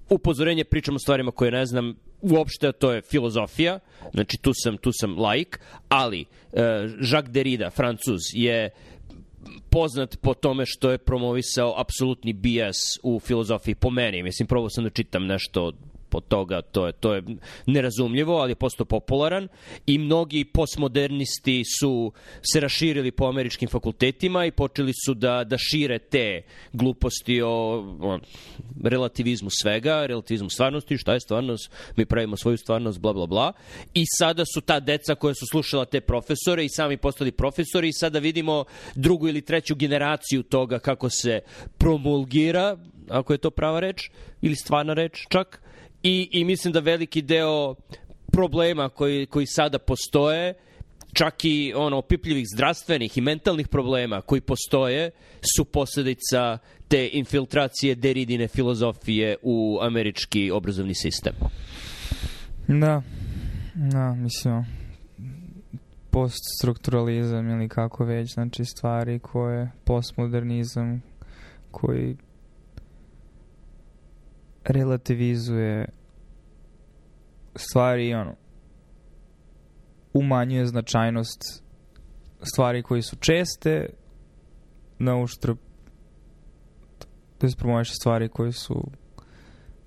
upozorenje 0.08 0.64
pričamo 0.64 0.96
o 0.96 0.98
stvarima 0.98 1.30
koje 1.30 1.50
ne 1.50 1.66
znam, 1.66 1.96
uopšte 2.22 2.72
to 2.72 2.92
je 2.92 3.02
filozofija, 3.02 3.78
znači 4.12 4.38
tu 4.38 4.52
sam, 4.54 4.76
tu 4.76 4.90
sam 4.92 5.18
laik, 5.18 5.60
ali 5.88 6.24
uh, 6.52 6.60
Jacques 7.12 7.32
Derrida, 7.32 7.70
francuz, 7.70 8.20
je 8.32 8.70
poznat 9.70 10.16
po 10.20 10.34
tome 10.34 10.66
što 10.66 10.90
je 10.90 10.98
promovisao 10.98 11.74
apsolutni 11.80 12.32
BS 12.32 12.98
u 13.02 13.20
filozofiji 13.20 13.74
po 13.74 13.90
meni. 13.90 14.22
Mislim, 14.22 14.46
probao 14.48 14.70
sam 14.70 14.84
da 14.84 14.90
čitam 14.90 15.26
nešto 15.26 15.72
od 16.14 16.28
toga, 16.28 16.62
to 16.62 16.86
je, 16.86 16.92
to 16.92 17.14
je 17.14 17.22
nerazumljivo, 17.66 18.36
ali 18.36 18.50
je 18.50 18.54
postao 18.54 18.86
popularan 18.86 19.48
i 19.86 19.98
mnogi 19.98 20.44
postmodernisti 20.44 21.64
su 21.80 22.12
se 22.52 22.60
raširili 22.60 23.10
po 23.10 23.24
američkim 23.24 23.68
fakultetima 23.68 24.46
i 24.46 24.50
počeli 24.50 24.92
su 25.04 25.14
da, 25.14 25.44
da 25.44 25.56
šire 25.58 25.98
te 25.98 26.42
gluposti 26.72 27.42
o, 27.42 27.50
o 28.00 28.18
relativizmu 28.84 29.48
svega, 29.62 30.06
relativizmu 30.06 30.50
stvarnosti, 30.50 30.98
šta 30.98 31.12
je 31.12 31.20
stvarnost, 31.20 31.70
mi 31.96 32.06
pravimo 32.06 32.36
svoju 32.36 32.56
stvarnost, 32.56 33.00
bla, 33.00 33.12
bla, 33.12 33.26
bla. 33.26 33.52
I 33.94 34.04
sada 34.18 34.44
su 34.54 34.60
ta 34.60 34.80
deca 34.80 35.14
koja 35.14 35.34
su 35.34 35.46
slušala 35.50 35.84
te 35.84 36.00
profesore 36.00 36.64
i 36.64 36.68
sami 36.68 36.96
postali 36.96 37.32
profesori 37.32 37.88
i 37.88 37.92
sada 37.92 38.18
vidimo 38.18 38.64
drugu 38.94 39.28
ili 39.28 39.40
treću 39.40 39.74
generaciju 39.74 40.42
toga 40.42 40.78
kako 40.78 41.10
se 41.10 41.40
promulgira, 41.78 42.76
ako 43.08 43.32
je 43.32 43.38
to 43.38 43.50
prava 43.50 43.80
reč, 43.80 44.10
ili 44.42 44.56
stvarna 44.56 44.94
reč 44.94 45.26
čak, 45.28 45.62
I, 46.02 46.28
I 46.32 46.44
mislim 46.44 46.72
da 46.72 46.80
veliki 46.80 47.22
deo 47.22 47.74
problema 48.32 48.88
koji, 48.88 49.26
koji 49.26 49.46
sada 49.46 49.78
postoje, 49.78 50.54
čak 51.12 51.44
i 51.44 51.72
ono 51.76 51.96
opipljivih 51.96 52.46
zdravstvenih 52.54 53.18
i 53.18 53.20
mentalnih 53.20 53.68
problema 53.68 54.20
koji 54.20 54.40
postoje, 54.40 55.10
su 55.56 55.64
posledica 55.64 56.58
te 56.88 57.10
infiltracije 57.12 57.94
deridine 57.94 58.48
filozofije 58.48 59.36
u 59.42 59.78
američki 59.82 60.50
obrazovni 60.50 60.94
sistem. 60.94 61.32
Da, 62.68 63.02
da, 63.74 64.14
mislim, 64.14 64.64
poststrukturalizam 66.10 67.50
ili 67.50 67.68
kako 67.68 68.04
već, 68.04 68.34
znači 68.34 68.64
stvari 68.64 69.18
koje, 69.18 69.70
postmodernizam 69.84 71.02
koji 71.70 72.16
relativizuje 74.64 75.88
stvari 77.56 78.14
ono 78.14 78.34
umanjuje 80.12 80.66
značajnost 80.66 81.62
stvari 82.42 82.82
koji 82.82 83.02
su 83.02 83.16
česte 83.16 83.88
na 84.98 85.16
uštrb 85.16 85.56
da 87.40 87.48
se 87.48 87.56
promoviše 87.56 87.92
stvari 87.94 88.28
koji 88.28 88.52
su 88.52 88.90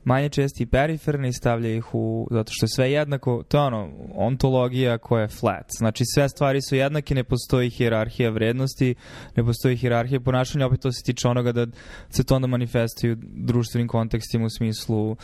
manje 0.04 0.30
česti 0.30 0.64
i 0.64 0.66
periferne 0.66 1.30
i 1.30 1.34
stavlja 1.34 1.76
ih 1.76 1.96
u, 1.96 2.28
zato 2.32 2.52
što 2.54 2.64
je 2.64 2.70
sve 2.76 2.92
jednako, 2.92 3.44
to 3.48 3.58
je 3.58 3.64
ono, 3.64 3.90
ontologija 4.16 4.98
koja 4.98 5.22
je 5.22 5.28
flat. 5.28 5.66
Znači 5.78 6.04
sve 6.14 6.30
stvari 6.30 6.62
su 6.62 6.76
jednake, 6.76 7.16
ne 7.16 7.24
postoji 7.24 7.70
hierarhija 7.70 8.30
vrednosti, 8.30 8.96
ne 9.36 9.44
postoji 9.44 9.78
hierarhija 9.78 10.20
ponašanja, 10.20 10.68
opet 10.68 10.80
to 10.80 10.92
se 10.92 11.04
tiče 11.06 11.28
onoga 11.28 11.52
da 11.52 11.68
se 12.10 12.24
to 12.24 12.36
onda 12.36 12.48
manifestuju 12.48 13.18
društvenim 13.22 13.88
kontekstima 13.88 14.46
u 14.46 14.50
smislu 14.50 15.12
uh, 15.12 15.18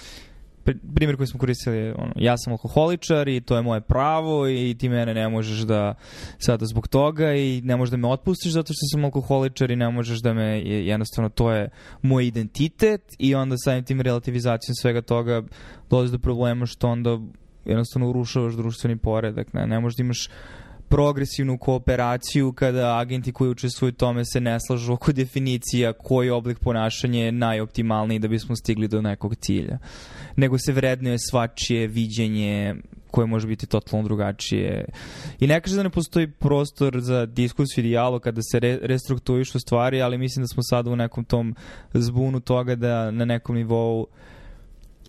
primjer 0.96 1.18
koji 1.18 1.28
smo 1.28 1.40
koristili 1.40 1.92
ono, 1.92 2.14
ja 2.16 2.38
sam 2.38 2.54
alkoholičar 2.54 3.28
i 3.28 3.42
to 3.42 3.56
je 3.56 3.62
moje 3.62 3.82
pravo 3.82 4.48
i 4.48 4.76
ti 4.80 4.90
mene 4.90 5.14
ne 5.14 5.30
možeš 5.30 5.60
da 5.60 5.94
sada 6.38 6.66
zbog 6.66 6.88
toga 6.88 7.34
i 7.34 7.62
ne 7.64 7.76
možeš 7.76 7.92
da 7.92 7.98
me 7.98 8.08
otpustiš 8.08 8.52
zato 8.54 8.74
što 8.74 8.88
sam 8.92 9.06
alkoholičar 9.06 9.72
i 9.72 9.76
ne 9.76 9.90
možeš 9.90 10.20
da 10.20 10.34
me, 10.34 10.62
jednostavno 10.66 11.30
to 11.30 11.52
je 11.52 11.70
moj 12.02 12.28
identitet 12.28 13.02
i 13.18 13.36
onda 13.36 13.56
samim 13.58 13.84
tim 13.84 14.02
relativizacijom 14.02 14.76
svega 14.76 15.02
toga 15.02 15.44
dolazi 15.90 16.12
do 16.12 16.20
problema 16.20 16.66
što 16.66 16.90
onda 16.90 17.20
jednostavno 17.66 18.10
urušavaš 18.10 18.54
društveni 18.54 18.98
poredak, 18.98 19.54
ne, 19.54 19.68
ne 19.68 19.80
možeš 19.80 19.98
da 19.98 20.04
imaš 20.04 20.30
progresivnu 20.90 21.58
kooperaciju 21.58 22.54
kada 22.54 22.98
agenti 22.98 23.32
koji 23.32 23.50
učestvuju 23.50 23.90
u 23.90 23.92
tome 23.92 24.26
se 24.26 24.42
ne 24.42 24.58
slažu 24.68 24.94
oko 24.94 25.12
definicija 25.12 25.94
koji 25.94 26.30
oblik 26.30 26.60
ponašanja 26.60 27.26
je 27.26 27.32
najoptimalniji 27.32 28.20
da 28.20 28.28
bismo 28.28 28.56
stigli 28.56 28.88
do 28.88 29.02
nekog 29.02 29.36
cilja. 29.36 29.78
Nego 30.36 30.58
se 30.58 30.74
vrednuje 30.74 31.18
svačije 31.20 31.88
viđenje 31.88 32.76
koje 33.12 33.28
može 33.28 33.48
biti 33.48 33.68
totalno 33.68 34.04
drugačije. 34.04 34.86
I 35.40 35.48
ne 35.48 35.62
kaže 35.62 35.76
da 35.76 35.84
ne 35.84 35.90
postoji 35.90 36.32
prostor 36.32 37.02
za 37.02 37.26
diskusiju 37.26 37.86
i 37.86 37.88
dijalog 37.88 38.22
kada 38.22 38.42
se 38.42 38.60
re, 38.60 38.80
restrukturišu 38.82 39.60
stvari, 39.60 40.02
ali 40.02 40.18
mislim 40.18 40.44
da 40.44 40.48
smo 40.48 40.64
sada 40.64 40.92
u 40.92 40.96
nekom 40.96 41.26
tom 41.26 41.56
zbunu 41.94 42.40
toga 42.40 42.76
da 42.76 43.12
na 43.12 43.26
nekom 43.26 43.56
nivou 43.56 44.02
uh, 44.02 44.08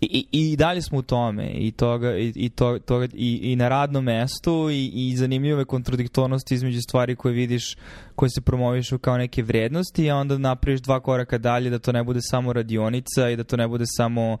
I, 0.01 0.25
i, 0.31 0.51
i 0.51 0.55
dalje 0.55 0.81
smo 0.81 0.97
u 0.97 1.01
tome 1.01 1.51
i 1.53 1.71
toga 1.71 2.17
i, 2.17 2.33
i, 2.35 2.49
to, 2.49 2.79
toga, 2.79 3.07
i, 3.13 3.39
i 3.43 3.55
na 3.55 3.69
radnom 3.69 4.03
mestu 4.03 4.69
i, 4.71 4.91
i 4.93 5.15
zanimljive 5.15 5.65
kontradiktornosti 5.65 6.55
između 6.55 6.81
stvari 6.81 7.15
koje 7.15 7.33
vidiš 7.33 7.77
koje 8.15 8.29
se 8.29 8.41
promovišu 8.41 8.97
kao 8.97 9.17
neke 9.17 9.43
vrednosti 9.43 10.11
a 10.11 10.15
onda 10.15 10.37
napraviš 10.37 10.81
dva 10.81 10.99
koraka 10.99 11.37
dalje 11.37 11.69
da 11.69 11.79
to 11.79 11.91
ne 11.91 12.03
bude 12.03 12.19
samo 12.21 12.53
radionica 12.53 13.29
i 13.29 13.35
da 13.35 13.43
to 13.43 13.57
ne 13.57 13.67
bude 13.67 13.83
samo 13.87 14.37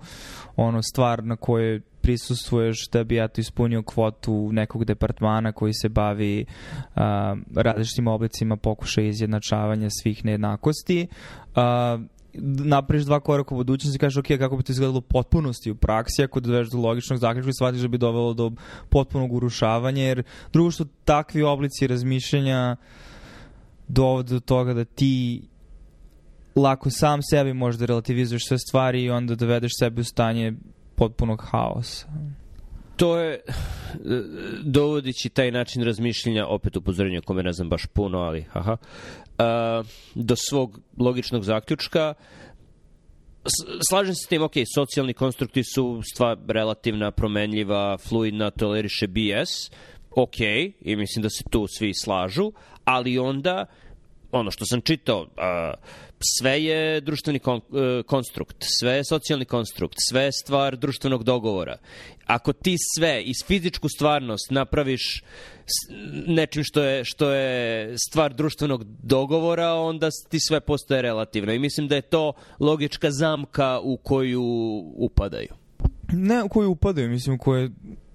ono 0.55 0.81
stvar 0.81 1.23
na 1.23 1.35
kojoj 1.35 1.81
prisustvuješ 2.01 2.89
da 2.89 3.03
bi 3.03 3.15
ja 3.15 3.27
to 3.27 3.41
ispunio 3.41 3.83
kvotu 3.83 4.49
nekog 4.51 4.85
departmana 4.85 5.51
koji 5.51 5.73
se 5.73 5.89
bavi 5.89 6.45
a, 6.95 7.35
različitim 7.55 8.07
oblicima 8.07 8.57
pokušaja 8.57 9.07
izjednačavanja 9.07 9.89
svih 9.89 10.25
nejednakosti. 10.25 11.07
A, 11.55 11.99
napraviš 12.33 13.05
dva 13.05 13.19
koraka 13.19 13.55
u 13.55 13.57
budućnosti 13.57 13.95
i 13.95 13.99
kažeš 13.99 14.17
ok, 14.17 14.27
kako 14.27 14.57
bi 14.57 14.63
to 14.63 14.71
izgledalo 14.71 14.97
u 14.97 15.01
potpunosti 15.01 15.71
u 15.71 15.75
praksi, 15.75 16.23
ako 16.23 16.39
dovedeš 16.39 16.69
do 16.69 16.77
logičnog 16.77 17.19
zaključka 17.19 17.49
i 17.49 17.53
shvatiš 17.53 17.81
da 17.81 17.87
bi 17.87 17.97
dovelo 17.97 18.33
do 18.33 18.51
potpunog 18.89 19.33
urušavanja, 19.33 20.03
jer 20.03 20.23
drugo 20.53 20.71
što 20.71 20.85
takvi 21.05 21.43
oblici 21.43 21.87
razmišljanja 21.87 22.75
dovode 23.87 24.33
do 24.33 24.39
toga 24.39 24.73
da 24.73 24.85
ti 24.85 25.41
lako 26.55 26.89
sam 26.89 27.19
sebi 27.21 27.53
možda 27.53 27.85
relativizuješ 27.85 28.47
sve 28.47 28.57
stvari 28.57 29.03
i 29.03 29.09
onda 29.09 29.35
dovedeš 29.35 29.71
sebe 29.79 30.01
u 30.01 30.03
stanje 30.03 30.53
potpunog 30.95 31.43
haosa. 31.51 32.07
To 32.95 33.19
je 33.19 33.39
dovodići 34.63 35.29
taj 35.29 35.51
način 35.51 35.83
razmišljenja 35.83 36.45
opet 36.47 36.77
upozorenje 36.77 37.21
kome 37.21 37.43
ne 37.43 37.53
znam 37.53 37.69
baš 37.69 37.85
puno 37.85 38.17
ali 38.17 38.41
haha 38.41 38.73
uh, 38.73 38.79
do 40.15 40.35
svog 40.35 40.79
logičnog 40.97 41.43
zaključka. 41.43 42.13
Slažem 43.89 44.15
se 44.15 44.23
s 44.23 44.27
tim, 44.27 44.41
ok, 44.41 44.53
socijalni 44.75 45.13
konstrukti 45.13 45.63
su 45.63 46.01
stvar 46.13 46.37
relativna, 46.47 47.11
promenljiva, 47.11 47.97
fluidna, 47.97 48.51
toleriše 48.51 49.07
BS, 49.07 49.71
ok, 50.15 50.39
i 50.81 50.95
mislim 50.95 51.23
da 51.23 51.29
se 51.29 51.43
tu 51.49 51.65
svi 51.67 51.93
slažu, 51.93 52.51
ali 52.85 53.19
onda, 53.19 53.65
ono 54.31 54.51
što 54.51 54.65
sam 54.65 54.81
čitao, 54.81 55.21
uh, 55.21 55.27
sve 56.37 56.63
je 56.63 57.01
društveni 57.01 57.39
kon, 57.39 57.61
uh, 57.69 58.05
konstrukt, 58.05 58.57
sve 58.79 58.91
je 58.91 59.03
socijalni 59.03 59.45
konstrukt, 59.45 59.95
sve 60.09 60.23
je 60.23 60.31
stvar 60.31 60.77
društvenog 60.77 61.23
dogovora. 61.23 61.77
Ako 62.25 62.53
ti 62.53 62.75
sve 62.95 63.23
iz 63.23 63.35
fizičku 63.47 63.89
stvarnost 63.89 64.51
napraviš 64.51 65.23
nečim 66.27 66.63
što 66.63 66.83
je, 66.83 67.05
što 67.05 67.31
je 67.31 67.95
stvar 68.09 68.33
društvenog 68.33 68.83
dogovora, 69.03 69.73
onda 69.73 70.09
ti 70.29 70.39
sve 70.39 70.59
postoje 70.59 71.01
relativno. 71.01 71.53
I 71.53 71.59
mislim 71.59 71.87
da 71.87 71.95
je 71.95 72.01
to 72.01 72.33
logička 72.59 73.11
zamka 73.11 73.79
u 73.83 73.97
koju 73.97 74.43
upadaju. 74.95 75.49
Ne 76.13 76.43
u 76.43 76.49
koju 76.49 76.71
upadaju, 76.71 77.09
mislim 77.09 77.37
koje 77.37 77.69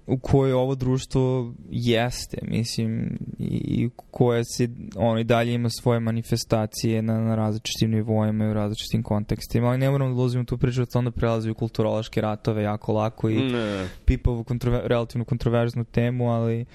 u 0.07 0.17
kojoj 0.17 0.53
ovo 0.53 0.75
društvo 0.75 1.53
jeste, 1.69 2.37
mislim, 2.41 3.17
i 3.39 3.89
koja 4.11 4.43
se, 4.43 4.69
ono 4.95 5.19
i 5.19 5.23
dalje 5.23 5.53
ima 5.53 5.69
svoje 5.69 5.99
manifestacije 5.99 7.01
na, 7.01 7.19
na 7.21 7.35
različitim 7.35 7.91
nivoima 7.91 8.45
i 8.45 8.49
u 8.49 8.53
različitim 8.53 9.03
kontekstima, 9.03 9.67
ali 9.67 9.77
ne 9.77 9.89
moramo 9.89 10.15
da 10.15 10.19
ulazimo 10.19 10.43
tu 10.43 10.57
priču, 10.57 10.85
da 10.85 10.99
onda 10.99 11.11
prelazi 11.11 11.49
u 11.49 11.55
kulturološke 11.55 12.21
ratove 12.21 12.63
jako 12.63 12.93
lako 12.93 13.29
i 13.29 13.35
ne. 13.35 13.87
pipa 14.05 14.31
ovu 14.31 14.43
kontrover, 14.43 14.81
relativno 14.85 15.25
kontroverznu 15.25 15.83
temu, 15.83 16.31
ali 16.31 16.65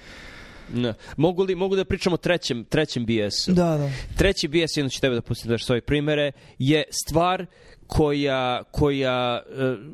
Da. 0.69 0.93
Mogu, 1.17 1.43
li, 1.43 1.55
mogu 1.55 1.75
da 1.75 1.85
pričamo 1.85 2.13
o 2.13 2.17
trećem, 2.17 2.63
trećem 2.63 3.05
BS-u? 3.05 3.53
Da, 3.53 3.77
da. 3.77 3.89
Treći 4.17 4.47
BS, 4.47 4.77
jedno 4.77 4.89
ću 4.89 5.01
tebe 5.01 5.15
da 5.15 5.21
pustim 5.21 5.49
da 5.51 5.57
svoje 5.57 5.81
primere, 5.81 6.31
je 6.59 6.83
stvar 6.89 7.45
koja, 7.87 8.63
koja, 8.71 9.41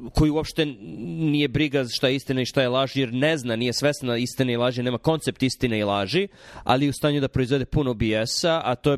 uh, 0.04 0.12
koju 0.14 0.36
uopšte 0.36 0.66
nije 1.06 1.48
briga 1.48 1.86
šta 1.86 2.08
je 2.08 2.16
istina 2.16 2.42
i 2.42 2.46
šta 2.46 2.62
je 2.62 2.70
laž, 2.70 2.98
jer 2.98 3.14
ne 3.14 3.38
zna, 3.38 3.56
nije 3.56 3.74
svesna 3.74 4.18
istine 4.18 4.54
i 4.54 4.58
laži, 4.58 4.84
nema 4.84 4.98
koncept 4.98 5.44
istine 5.44 5.80
i 5.80 5.84
laži, 5.84 6.28
ali 6.64 6.86
je 6.86 6.90
u 6.90 6.94
stanju 6.94 7.22
da 7.22 7.28
proizvede 7.28 7.66
puno 7.66 7.94
BS-a, 7.94 8.62
a 8.64 8.76
to 8.76 8.92
je 8.92 8.98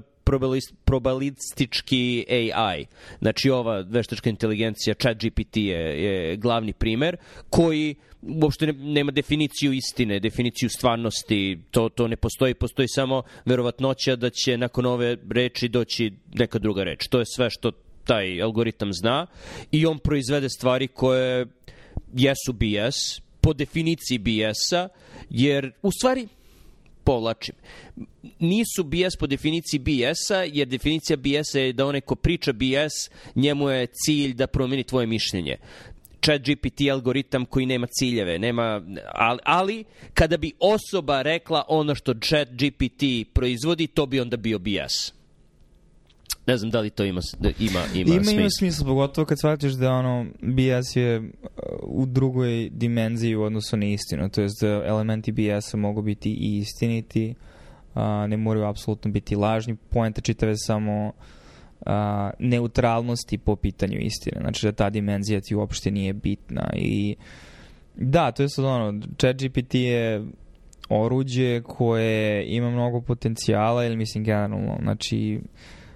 probabilistički 0.84 2.26
AI. 2.30 2.86
Znači 3.22 3.50
ova 3.50 3.86
veštačka 3.90 4.30
inteligencija, 4.30 4.94
chat 4.94 5.18
GPT 5.18 5.58
je, 5.58 6.04
je 6.04 6.38
glavni 6.38 6.74
primer, 6.74 7.18
koji 7.50 7.96
uopšte 8.22 8.66
ne, 8.66 8.74
nema 8.74 9.12
definiciju 9.12 9.74
istine, 9.74 10.20
definiciju 10.20 10.70
stvarnosti, 10.70 11.60
to, 11.72 11.90
to 11.90 12.08
ne 12.08 12.16
postoji, 12.16 12.54
postoji 12.54 12.88
samo 12.88 13.24
verovatnoća 13.46 14.16
da 14.16 14.30
će 14.30 14.58
nakon 14.58 14.86
ove 14.86 15.18
reči 15.30 15.70
doći 15.70 16.12
neka 16.34 16.60
druga 16.60 16.84
reč. 16.84 17.08
To 17.08 17.20
je 17.20 17.26
sve 17.26 17.50
što 17.50 17.72
taj 18.04 18.42
algoritam 18.42 18.94
zna 18.94 19.28
i 19.72 19.86
on 19.86 20.00
proizvede 20.00 20.50
stvari 20.50 20.88
koje 20.88 21.46
jesu 22.14 22.54
BS, 22.54 23.22
po 23.42 23.54
definiciji 23.54 24.18
BS-a, 24.18 24.88
jer 25.30 25.72
u 25.82 25.92
stvari 25.92 26.28
povlačim. 27.04 27.56
Nisu 28.40 28.84
BS 28.84 29.18
po 29.20 29.28
definiciji 29.28 29.80
BS-a, 29.80 30.44
jer 30.44 30.68
definicija 30.68 31.18
BS-a 31.18 31.60
je 31.60 31.74
da 31.74 31.86
onaj 31.86 32.02
ko 32.02 32.16
priča 32.16 32.54
BS, 32.54 33.10
njemu 33.36 33.70
je 33.70 33.88
cilj 33.88 34.34
da 34.34 34.48
promeni 34.48 34.84
tvoje 34.84 35.08
mišljenje 35.08 35.58
chat 36.26 36.42
GPT 36.42 36.82
algoritam 36.92 37.46
koji 37.46 37.66
nema 37.66 37.88
ciljeve, 38.00 38.40
nema, 38.40 38.82
ali, 39.14 39.40
ali 39.46 39.84
kada 40.14 40.38
bi 40.38 40.52
osoba 40.60 41.22
rekla 41.22 41.64
ono 41.68 41.96
što 41.96 42.14
chat 42.14 42.48
GPT 42.50 43.34
proizvodi, 43.34 43.88
to 43.88 44.06
bi 44.06 44.20
onda 44.20 44.38
bio 44.38 44.60
BS. 44.60 45.22
Ne 46.48 46.58
znam 46.58 46.72
da 46.72 46.80
li 46.80 46.90
to 46.90 47.04
ima, 47.04 47.22
da 47.40 47.50
ima, 47.60 47.80
ima, 47.94 48.14
ima 48.14 48.24
smisla. 48.24 48.42
Ima 48.42 48.50
smisla, 48.60 48.86
pogotovo 48.86 49.26
kad 49.26 49.40
shvatiš 49.40 49.74
da 49.74 49.92
ono, 49.92 50.26
BS 50.42 50.96
je 50.96 51.20
uh, 51.20 51.26
u 51.84 52.06
drugoj 52.06 52.70
dimenziji 52.70 53.36
u 53.36 53.44
odnosu 53.44 53.78
na 53.78 53.86
istinu, 53.86 54.30
to 54.30 54.42
je 54.42 54.48
da 54.62 54.68
elementi 54.68 55.32
BS-a 55.32 55.78
mogu 55.78 56.02
biti 56.02 56.30
i 56.30 56.58
istiniti, 56.58 57.36
a, 57.94 58.28
ne 58.28 58.38
moraju 58.38 58.66
apsolutno 58.66 59.12
biti 59.12 59.36
lažni, 59.36 59.76
poenta 59.76 60.22
čitave 60.22 60.54
samo 60.58 61.14
a, 61.86 62.30
neutralnosti 62.40 63.38
po 63.38 63.56
pitanju 63.56 63.98
istine, 64.00 64.38
znači 64.42 64.66
da 64.66 64.72
ta 64.72 64.90
dimenzija 64.90 65.42
ti 65.42 65.56
uopšte 65.56 65.92
nije 65.92 66.14
bitna 66.14 66.70
i 66.76 67.16
da, 67.96 68.32
to 68.32 68.44
je 68.44 68.50
sad 68.50 68.66
ono, 68.66 69.02
ChatGPT 69.18 69.74
je 69.74 70.26
oruđe 70.90 71.62
koje 71.62 72.46
ima 72.48 72.70
mnogo 72.70 73.02
potencijala 73.02 73.86
ili 73.86 73.98
mislim 73.98 74.24
generalno, 74.24 74.78
znači 74.82 75.40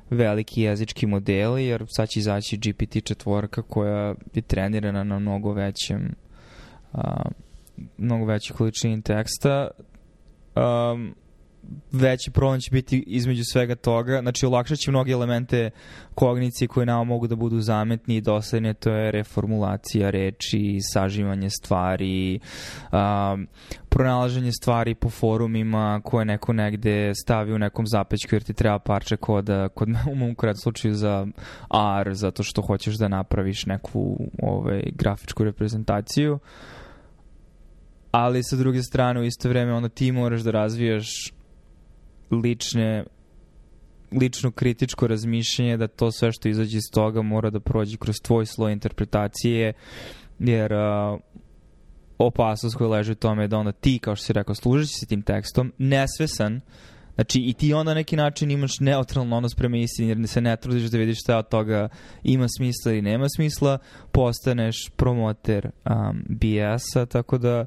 veliki 0.09 0.61
jezički 0.61 1.07
modeli, 1.07 1.65
jer 1.65 1.85
sad 1.87 2.09
će 2.09 2.19
izaći 2.19 2.57
GPT 2.57 3.03
četvorka 3.03 3.61
koja 3.61 4.15
je 4.33 4.41
trenirana 4.41 5.03
na 5.03 5.19
mnogo 5.19 5.53
većem 5.53 6.15
a, 6.93 7.29
mnogo 7.97 8.25
većoj 8.25 8.57
količini 8.57 9.01
teksta. 9.01 9.67
Um, 10.55 11.15
veći 11.91 12.31
problem 12.31 12.61
će 12.61 12.69
biti 12.71 13.03
između 13.07 13.43
svega 13.43 13.75
toga, 13.75 14.19
znači 14.21 14.45
olakšat 14.45 14.77
će 14.77 14.91
mnogi 14.91 15.11
elemente 15.11 15.69
kognicije 16.15 16.67
koje 16.67 16.85
nama 16.85 17.03
mogu 17.03 17.27
da 17.27 17.35
budu 17.35 17.61
zametni 17.61 18.15
i 18.15 18.21
dosadne, 18.21 18.73
to 18.73 18.91
je 18.91 19.11
reformulacija 19.11 20.09
reči, 20.09 20.79
saživanje 20.93 21.49
stvari, 21.49 22.39
um, 22.91 23.47
pronalaženje 23.89 24.51
stvari 24.51 24.95
po 24.95 25.09
forumima 25.09 26.01
koje 26.03 26.25
neko 26.25 26.53
negde 26.53 27.11
stavi 27.15 27.53
u 27.53 27.59
nekom 27.59 27.87
zapećku 27.87 28.35
jer 28.35 28.43
ti 28.43 28.53
treba 28.53 28.79
parče 28.79 29.17
koda, 29.17 29.69
kod 29.69 29.89
u 30.11 30.15
mom 30.15 30.35
kred 30.35 30.55
slučaju 30.63 30.93
za 30.93 31.27
R, 32.05 32.13
zato 32.13 32.43
što 32.43 32.61
hoćeš 32.61 32.95
da 32.95 33.07
napraviš 33.07 33.65
neku 33.65 34.19
ovaj, 34.41 34.83
grafičku 34.93 35.43
reprezentaciju. 35.43 36.39
Ali 38.11 38.43
sa 38.43 38.55
druge 38.55 38.83
strane 38.83 39.19
u 39.19 39.23
isto 39.23 39.49
vreme 39.49 39.73
onda 39.73 39.89
ti 39.89 40.11
moraš 40.11 40.41
da 40.41 40.51
razvijaš 40.51 41.34
lične 42.31 43.03
lično 44.11 44.51
kritičko 44.51 45.07
razmišljanje 45.07 45.77
da 45.77 45.87
to 45.87 46.11
sve 46.11 46.31
što 46.31 46.49
izađe 46.49 46.77
iz 46.77 46.91
toga 46.93 47.21
mora 47.21 47.49
da 47.49 47.59
prođe 47.59 47.97
kroz 47.97 48.15
tvoj 48.23 48.45
sloj 48.45 48.73
interpretacije 48.73 49.73
jer 50.39 50.73
uh, 50.73 51.19
opasnost 52.17 52.75
koja 52.75 52.89
leži 52.89 53.11
u 53.11 53.15
tome 53.15 53.43
je 53.43 53.47
da 53.47 53.57
onda 53.57 53.71
ti, 53.71 53.99
kao 53.99 54.15
što 54.15 54.25
si 54.25 54.33
rekao, 54.33 54.55
služeći 54.55 54.93
se 54.99 55.05
tim 55.05 55.21
tekstom, 55.21 55.73
nesvesan, 55.77 56.61
Znači 57.15 57.39
i 57.39 57.53
ti 57.53 57.73
onda 57.73 57.93
neki 57.93 58.15
način 58.15 58.51
imaš 58.51 58.79
neutralno 58.79 59.37
odnos 59.37 59.55
prema 59.55 59.77
istini 59.77 60.09
jer 60.09 60.27
se 60.27 60.41
ne 60.41 60.57
trudiš 60.57 60.83
da 60.83 60.97
vidiš 60.97 61.19
šta 61.19 61.37
od 61.37 61.49
toga 61.49 61.89
ima 62.23 62.45
smisla 62.57 62.91
ili 62.91 63.01
nema 63.01 63.25
smisla, 63.35 63.77
postaneš 64.11 64.89
promoter 64.95 65.65
um, 65.65 66.23
BS-a, 66.29 67.05
tako 67.05 67.37
da 67.37 67.65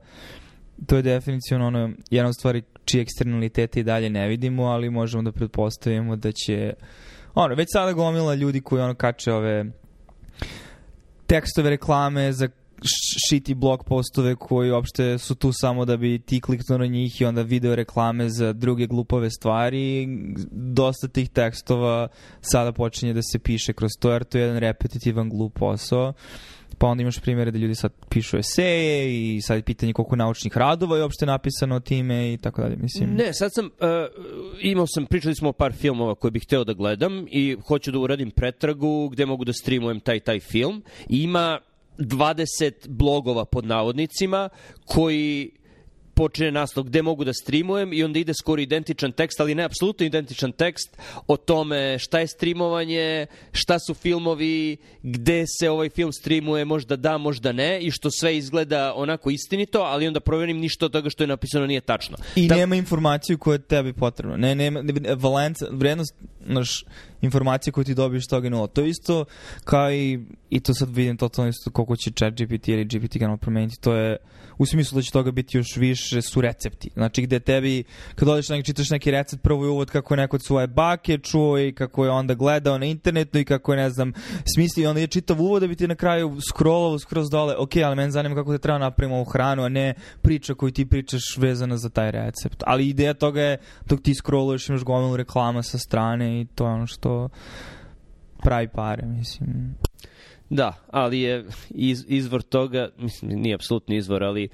to 0.87 0.97
je 0.97 1.03
definicijno 1.03 1.67
ono, 1.67 1.91
jedna 2.11 2.29
od 2.29 2.35
stvari 2.35 2.63
čije 2.89 3.03
eksternalitete 3.03 3.81
i 3.81 3.85
dalje 3.85 4.11
ne 4.11 4.29
vidimo, 4.29 4.65
ali 4.65 4.91
možemo 4.91 5.23
da 5.23 5.33
pretpostavimo 5.33 6.17
da 6.17 6.33
će 6.33 6.75
ono, 7.35 7.55
već 7.55 7.69
sada 7.73 7.93
gomila 7.93 8.35
ljudi 8.35 8.61
koji 8.61 8.83
ono 8.83 8.95
kače 8.95 9.33
ove 9.33 9.65
tekstove 11.27 11.71
reklame 11.71 12.33
za 12.33 12.49
shitty 13.31 13.55
blog 13.55 13.85
postove 13.85 14.37
koji 14.37 14.71
uopšte 14.71 15.19
su 15.19 15.35
tu 15.35 15.51
samo 15.53 15.85
da 15.85 15.97
bi 15.97 16.19
ti 16.19 16.41
kliknuo 16.41 16.79
na 16.79 16.87
njih 16.87 17.21
i 17.21 17.25
onda 17.25 17.43
video 17.43 17.75
reklame 17.75 18.29
za 18.29 18.53
druge 18.53 18.87
glupave 18.87 19.31
stvari. 19.31 20.07
Dosta 20.51 21.09
tih 21.09 21.31
tekstova 21.31 22.09
sada 22.41 22.73
počinje 22.73 23.13
da 23.15 23.23
se 23.23 23.39
piše 23.39 23.73
kroz 23.73 23.91
to, 24.01 24.13
jer 24.13 24.25
to 24.25 24.39
je 24.39 24.43
jedan 24.43 24.59
repetitivan 24.59 25.29
glup 25.29 25.59
posao. 25.59 26.13
Pa 26.79 26.87
onda 26.87 27.03
imaš 27.03 27.19
primjere 27.19 27.51
da 27.51 27.59
ljudi 27.59 27.75
sad 27.75 27.93
pišu 28.09 28.39
eseje 28.39 29.37
i 29.37 29.41
sad 29.43 29.57
je 29.57 29.63
pitanje 29.63 29.93
koliko 29.93 30.17
naučnih 30.17 30.57
radova 30.57 30.97
je 30.97 31.03
uopšte 31.03 31.27
napisano 31.27 31.77
o 31.77 31.81
time 31.81 32.33
i 32.33 32.37
tako 32.37 32.63
dalje, 32.63 32.77
mislim. 32.77 33.15
Ne, 33.15 33.35
sad 33.35 33.55
sam, 33.55 33.65
uh, 33.65 33.71
imao 34.61 34.87
sam, 34.87 35.07
pričali 35.07 35.35
smo 35.35 35.49
o 35.49 35.53
par 35.53 35.73
filmova 35.73 36.15
koje 36.15 36.31
bih 36.31 36.43
hteo 36.43 36.65
da 36.65 36.73
gledam 36.73 37.27
i 37.31 37.57
hoću 37.67 37.91
da 37.91 37.99
uradim 37.99 38.31
pretragu 38.31 39.09
gde 39.09 39.27
mogu 39.27 39.45
da 39.45 39.53
streamujem 39.53 40.01
taj 40.01 40.21
taj 40.21 40.41
film. 40.41 40.83
I 41.09 41.23
ima 41.23 41.59
20 41.99 42.89
blogova 42.89 43.45
pod 43.45 43.65
navodnicima 43.65 44.49
koji 44.85 45.51
počne 46.19 46.51
naslov 46.51 46.87
gde 46.91 47.03
mogu 47.03 47.25
da 47.25 47.33
streamujem 47.33 47.93
i 47.93 48.03
onda 48.05 48.19
ide 48.19 48.35
skoro 48.35 48.63
identičan 48.63 49.13
tekst, 49.13 49.41
ali 49.41 49.55
ne 49.55 49.63
apsolutno 49.65 50.07
identičan 50.07 50.53
tekst 50.53 50.97
o 51.27 51.37
tome 51.37 51.99
šta 51.99 52.19
je 52.19 52.27
streamovanje, 52.27 53.27
šta 53.53 53.79
su 53.79 53.95
filmovi, 53.95 54.77
gde 55.03 55.45
se 55.47 55.71
ovaj 55.71 55.91
film 55.91 56.13
streamuje, 56.13 56.65
možda 56.65 56.97
da, 56.97 57.19
možda 57.19 57.53
ne 57.53 57.81
i 57.81 57.91
što 57.91 58.11
sve 58.11 58.37
izgleda 58.37 58.93
onako 58.97 59.31
istinito, 59.31 59.81
ali 59.81 60.07
onda 60.07 60.21
proverim 60.21 60.59
ništa 60.59 60.87
od 60.87 60.93
toga 60.93 61.11
što 61.11 61.23
je 61.23 61.27
napisano 61.27 61.67
nije 61.67 61.81
tačno. 61.81 62.17
I 62.37 62.49
da... 62.49 62.57
nema 62.57 62.77
informaciju 62.77 63.39
koja 63.39 63.55
je 63.55 63.59
tebi 63.59 63.93
potrebna. 63.93 64.37
Ne, 64.37 64.55
nema, 64.55 64.83
valenca, 65.17 65.67
vrednost, 65.71 66.15
naš, 66.41 66.85
informacije 67.21 67.73
koje 67.73 67.85
ti 67.85 67.95
dobiješ 67.95 68.27
toga 68.27 68.49
nula. 68.49 68.67
To 68.67 68.81
je 68.81 68.89
isto 68.89 69.25
kao 69.65 69.93
i, 69.93 70.21
i 70.51 70.61
to 70.61 70.75
sad 70.75 70.95
vidim 70.95 71.17
totalno 71.17 71.49
isto 71.49 71.71
koliko 71.71 71.97
će 71.97 72.11
chat 72.11 72.35
GPT 72.35 72.69
ili 72.69 72.85
GPT 72.85 73.13
generalno 73.13 73.37
promeniti, 73.37 73.81
to 73.81 73.95
je 73.95 74.17
u 74.59 74.67
smislu 74.67 74.97
da 74.97 75.03
će 75.03 75.11
toga 75.11 75.31
biti 75.31 75.57
još 75.57 75.77
više 75.77 76.23
su 76.23 76.41
recepti. 76.41 76.91
Znači 76.95 77.23
gde 77.23 77.41
tebi, 77.41 77.85
kad 78.15 78.29
odeš 78.29 78.49
neki, 78.49 78.67
čitaš 78.67 78.91
neki 78.91 79.11
recept, 79.11 79.43
prvo 79.43 79.65
je 79.65 79.71
uvod 79.71 79.91
kako 79.91 80.15
je 80.15 80.19
neko 80.19 80.37
od 80.37 80.43
svoje 80.43 80.67
bake 80.67 81.19
čuo 81.19 81.59
i 81.59 81.73
kako 81.73 82.05
je 82.05 82.11
onda 82.11 82.35
gledao 82.35 82.79
na 82.79 82.87
internetu 82.87 83.39
i 83.39 83.45
kako 83.45 83.73
je, 83.73 83.77
ne 83.77 83.91
znam, 83.91 84.13
smisli 84.55 84.83
i 84.83 84.87
onda 84.87 85.01
je 85.01 85.07
čitav 85.07 85.43
uvod 85.43 85.63
da 85.63 85.69
bi 85.69 85.77
ti 85.77 85.89
na 85.89 85.95
kraju 85.95 86.37
scrollovao 86.51 86.99
skroz 86.99 87.31
dole, 87.31 87.57
ok, 87.57 87.77
ali 87.85 87.97
meni 87.97 88.11
zanima 88.11 88.35
kako 88.35 88.53
te 88.53 88.59
treba 88.59 88.79
napravimo 88.79 89.17
ovu 89.17 89.25
hranu, 89.25 89.63
a 89.63 89.69
ne 89.69 89.95
priča 90.23 90.55
koju 90.55 90.71
ti 90.71 90.87
pričaš 90.87 91.23
vezana 91.37 91.77
za 91.77 91.89
taj 91.89 92.11
recept. 92.11 92.63
Ali 92.67 92.89
ideja 92.89 93.15
toga 93.15 93.43
je 93.43 93.59
dok 93.87 94.03
ti 94.03 94.15
scrolluješ 94.15 94.69
imaš 94.69 94.83
gomilu 94.83 95.17
reklama 95.17 95.63
sa 95.63 95.79
strane 95.79 96.41
i 96.41 96.47
to 96.55 96.67
je 96.67 96.73
ono 96.73 96.87
što 96.87 97.29
pravi 98.43 98.69
pare, 98.69 99.07
mislim. 99.07 99.75
Da, 100.51 100.73
ali 100.91 101.21
je 101.21 101.47
iz, 101.71 102.05
izvor 102.09 102.43
toga, 102.43 102.89
mislim, 102.99 103.41
nije 103.41 103.55
apsolutni 103.55 103.97
izvor, 103.97 104.25
ali 104.25 104.49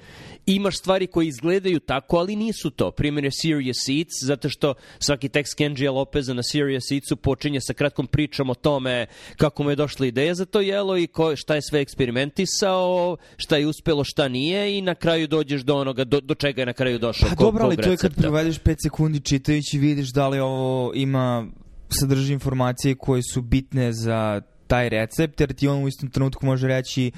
imaš 0.45 0.77
stvari 0.77 1.07
koje 1.07 1.27
izgledaju 1.27 1.79
tako, 1.79 2.17
ali 2.17 2.35
nisu 2.35 2.69
to. 2.69 2.91
Primjer 2.91 3.25
je 3.25 3.31
Serious 3.31 3.77
Seats, 3.85 4.13
zato 4.23 4.49
što 4.49 4.73
svaki 4.99 5.29
tekst 5.29 5.55
Kenjija 5.57 5.91
Lopeza 5.91 6.33
na 6.33 6.43
Serious 6.43 6.83
Seatsu 6.87 7.15
počinje 7.15 7.61
sa 7.61 7.73
kratkom 7.73 8.07
pričom 8.07 8.49
o 8.49 8.53
tome 8.53 9.05
kako 9.37 9.63
mu 9.63 9.69
je 9.69 9.75
došla 9.75 10.05
ideja 10.05 10.35
za 10.35 10.45
to 10.45 10.61
jelo 10.61 10.97
i 10.97 11.07
ko, 11.07 11.35
šta 11.35 11.55
je 11.55 11.61
sve 11.61 11.81
eksperimentisao, 11.81 13.17
šta 13.37 13.57
je 13.57 13.67
uspelo, 13.67 14.03
šta 14.03 14.27
nije 14.27 14.77
i 14.77 14.81
na 14.81 14.95
kraju 14.95 15.27
dođeš 15.27 15.61
do 15.61 15.75
onoga, 15.75 16.03
do, 16.03 16.21
do 16.21 16.35
čega 16.35 16.61
je 16.61 16.65
na 16.65 16.73
kraju 16.73 16.99
došao. 16.99 17.29
Pa 17.29 17.35
dobro, 17.35 17.65
ali 17.65 17.77
to 17.77 17.91
je 17.91 17.97
kad 17.97 18.15
provedeš 18.15 18.59
5 18.59 18.75
sekundi 18.83 19.19
čitajući 19.19 19.77
vidiš 19.77 20.09
da 20.09 20.27
li 20.27 20.39
ovo 20.39 20.91
ima 20.95 21.47
sadrži 21.89 22.33
informacije 22.33 22.95
koje 22.95 23.21
su 23.33 23.41
bitne 23.41 23.93
za 23.93 24.41
taj 24.67 24.89
recept, 24.89 25.39
jer 25.39 25.53
ti 25.53 25.67
on 25.67 25.83
u 25.83 25.87
istom 25.87 26.09
trenutku 26.09 26.45
može 26.45 26.67
reći 26.67 27.11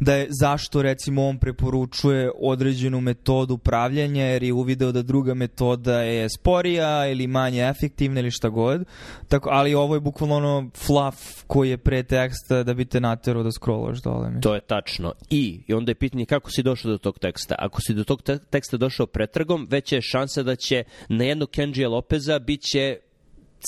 da 0.00 0.14
je 0.14 0.26
zašto 0.30 0.82
recimo 0.82 1.26
on 1.26 1.38
preporučuje 1.38 2.30
određenu 2.40 3.00
metodu 3.00 3.58
pravljanja, 3.58 4.24
jer 4.24 4.42
je 4.42 4.52
uvideo 4.52 4.92
da 4.92 5.02
druga 5.02 5.34
metoda 5.34 6.00
je 6.00 6.28
sporija 6.28 7.06
ili 7.06 7.26
manje 7.26 7.68
efektivna 7.68 8.20
ili 8.20 8.30
šta 8.30 8.48
god. 8.48 8.84
Tako, 9.28 9.48
ali 9.52 9.74
ovo 9.74 9.94
je 9.94 10.00
bukvalno 10.00 10.36
ono 10.36 10.70
fluff 10.76 11.42
koji 11.46 11.70
je 11.70 11.76
pre 11.76 12.02
teksta 12.02 12.62
da 12.62 12.74
bi 12.74 12.84
te 12.84 13.00
naterao 13.00 13.42
da 13.42 13.52
scrollaš 13.52 14.02
dole. 14.02 14.30
Mi. 14.30 14.40
To 14.40 14.54
je 14.54 14.60
tačno. 14.60 15.12
I, 15.30 15.60
I 15.66 15.74
onda 15.74 15.90
je 15.90 15.94
pitanje 15.94 16.26
kako 16.26 16.50
si 16.50 16.62
došao 16.62 16.90
do 16.90 16.98
tog 16.98 17.18
teksta. 17.18 17.54
Ako 17.58 17.80
si 17.80 17.94
do 17.94 18.04
tog 18.04 18.22
te 18.22 18.38
teksta 18.38 18.76
došao 18.76 19.06
pretragom, 19.06 19.66
veća 19.70 19.96
je 19.96 20.02
šansa 20.02 20.42
da 20.42 20.56
će 20.56 20.84
na 21.08 21.24
jednog 21.24 21.50
Kenjija 21.50 21.88
Lopeza 21.88 22.38
bit 22.38 22.60
će 22.60 22.96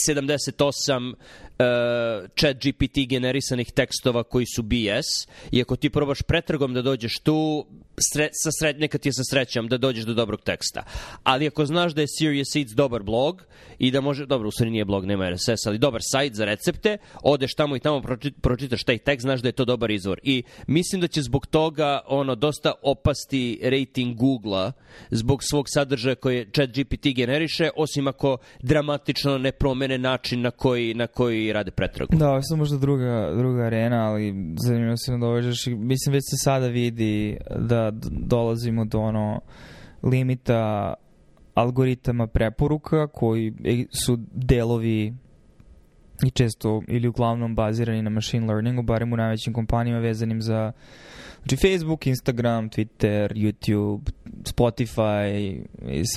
78 0.08 1.14
uh, 1.58 2.28
chat 2.36 2.56
GPT 2.56 3.08
generisanih 3.08 3.72
tekstova 3.72 4.22
koji 4.22 4.46
su 4.56 4.62
BS 4.62 5.28
i 5.50 5.62
ako 5.62 5.76
ti 5.76 5.90
probaš 5.90 6.22
pretragom 6.22 6.74
da 6.74 6.82
dođeš 6.82 7.18
tu, 7.18 7.66
sre, 8.12 8.28
sa 8.32 8.50
sred, 8.60 8.80
neka 8.80 8.98
ti 8.98 9.08
je 9.08 9.12
sa 9.12 9.22
srećom 9.30 9.68
da 9.68 9.78
dođeš 9.78 10.04
do 10.04 10.14
dobrog 10.14 10.40
teksta. 10.42 10.82
Ali 11.22 11.46
ako 11.46 11.66
znaš 11.66 11.94
da 11.94 12.00
je 12.00 12.06
Serious 12.18 12.48
Seeds 12.52 12.72
dobar 12.72 13.02
blog 13.02 13.44
i 13.78 13.90
da 13.90 14.00
može, 14.00 14.26
dobro, 14.26 14.48
u 14.48 14.50
stvari 14.50 14.70
nije 14.70 14.84
blog, 14.84 15.04
nema 15.04 15.30
RSS, 15.30 15.66
ali 15.66 15.78
dobar 15.78 16.00
sajt 16.04 16.34
za 16.34 16.44
recepte, 16.44 16.98
odeš 17.22 17.54
tamo 17.54 17.76
i 17.76 17.80
tamo 17.80 18.02
pročitaš 18.40 18.84
taj 18.84 18.98
tekst, 18.98 19.22
znaš 19.22 19.40
da 19.40 19.48
je 19.48 19.52
to 19.52 19.64
dobar 19.64 19.90
izvor. 19.90 20.20
I 20.22 20.42
mislim 20.66 21.00
da 21.00 21.08
će 21.08 21.22
zbog 21.22 21.46
toga 21.46 22.00
ono 22.06 22.34
dosta 22.34 22.72
opasti 22.82 23.60
rating 23.62 24.16
Google-a 24.16 24.72
zbog 25.10 25.42
svog 25.42 25.66
sadržaja 25.68 26.14
koje 26.14 26.50
chat 26.54 26.70
GPT 26.70 27.06
generiše, 27.14 27.70
osim 27.76 28.08
ako 28.08 28.36
dramatično 28.62 29.38
ne 29.38 29.52
promene 29.52 29.98
način 29.98 30.40
na 30.40 30.50
koji, 30.50 30.94
na 30.94 31.06
koji 31.06 31.52
rade 31.52 31.70
pretragu. 31.70 32.16
Da, 32.16 32.28
ovo 32.28 32.36
je 32.50 32.56
možda 32.56 32.78
druga, 32.78 33.32
druga 33.36 33.62
arena, 33.62 34.10
ali 34.10 34.34
zanimljivo 34.64 34.96
se 34.96 35.12
nadovežeš. 35.12 35.66
Mislim, 35.66 36.12
već 36.12 36.22
se 36.30 36.36
sada 36.44 36.66
vidi 36.66 37.36
da 37.58 37.85
dolazimo 38.10 38.84
do 38.84 38.98
ono 38.98 39.40
limita 40.02 40.94
algoritama 41.54 42.26
preporuka 42.26 43.06
koji 43.06 43.54
su 44.06 44.18
delovi 44.32 45.14
i 46.26 46.30
često 46.30 46.82
ili 46.88 47.08
uglavnom 47.08 47.54
bazirani 47.54 48.02
na 48.02 48.10
machine 48.10 48.46
learningu, 48.46 48.82
barem 48.82 49.12
u 49.12 49.16
najvećim 49.16 49.52
kompanijama 49.52 50.00
vezanim 50.00 50.42
za 50.42 50.72
znači 51.36 51.56
Facebook, 51.56 52.06
Instagram, 52.06 52.70
Twitter, 52.70 53.32
YouTube, 53.34 54.00
Spotify, 54.42 55.60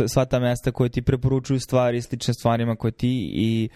sva 0.07 0.25
ta 0.25 0.39
mesta 0.39 0.71
koje 0.71 0.89
ti 0.89 1.01
preporučuju 1.01 1.59
stvari 1.59 2.01
slične 2.01 2.33
stvarima 2.33 2.75
koje 2.75 2.91
ti 2.91 3.31
i 3.33 3.69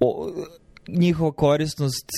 o, 0.00 0.30
njihova 0.88 1.32
korisnost 1.32 2.10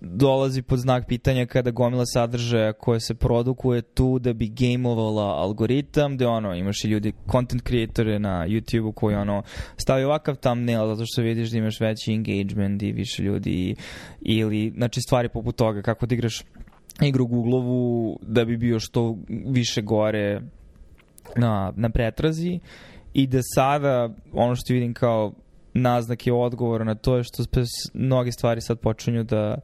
dolazi 0.00 0.62
pod 0.62 0.78
znak 0.78 1.06
pitanja 1.08 1.46
kada 1.46 1.70
gomila 1.70 2.06
sadržaja 2.06 2.72
koje 2.72 3.00
se 3.00 3.14
produkuje 3.14 3.82
tu 3.82 4.18
da 4.18 4.32
bi 4.32 4.48
gameovala 4.48 5.22
algoritam, 5.22 6.14
gde 6.14 6.26
ono, 6.26 6.54
imaš 6.54 6.84
i 6.84 6.88
ljudi, 6.88 7.12
content 7.32 7.62
creatore 7.68 8.18
na 8.18 8.46
YouTube-u 8.48 8.92
koji 8.92 9.16
ono, 9.16 9.42
stavi 9.76 10.04
ovakav 10.04 10.36
thumbnail 10.36 10.86
zato 10.86 11.02
što 11.06 11.22
vidiš 11.22 11.50
da 11.50 11.58
imaš 11.58 11.80
veći 11.80 12.12
engagement 12.12 12.82
i 12.82 12.92
više 12.92 13.22
ljudi 13.22 13.74
ili, 14.20 14.72
znači 14.76 15.00
stvari 15.00 15.28
poput 15.28 15.56
toga, 15.56 15.82
kako 15.82 16.06
da 16.06 16.14
igraš 16.14 16.44
igru 17.02 17.26
Google-ovu 17.26 18.18
da 18.22 18.44
bi 18.44 18.56
bio 18.56 18.80
što 18.80 19.16
više 19.46 19.82
gore 19.82 20.40
na, 21.36 21.72
na 21.76 21.90
pretrazi 21.90 22.60
i 23.12 23.26
da 23.26 23.38
sada 23.54 24.14
ono 24.32 24.56
što 24.56 24.74
vidim 24.74 24.94
kao 24.94 25.32
naznake 25.74 26.32
odgovora 26.32 26.84
na 26.84 26.94
to 26.94 27.16
je 27.16 27.24
što 27.24 27.42
mnoge 27.94 28.32
stvari 28.32 28.60
sad 28.60 28.78
počinju 28.78 29.24
da 29.24 29.58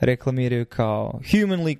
reklamiraju 0.00 0.64
kao 0.64 1.20
humanly 1.22 1.76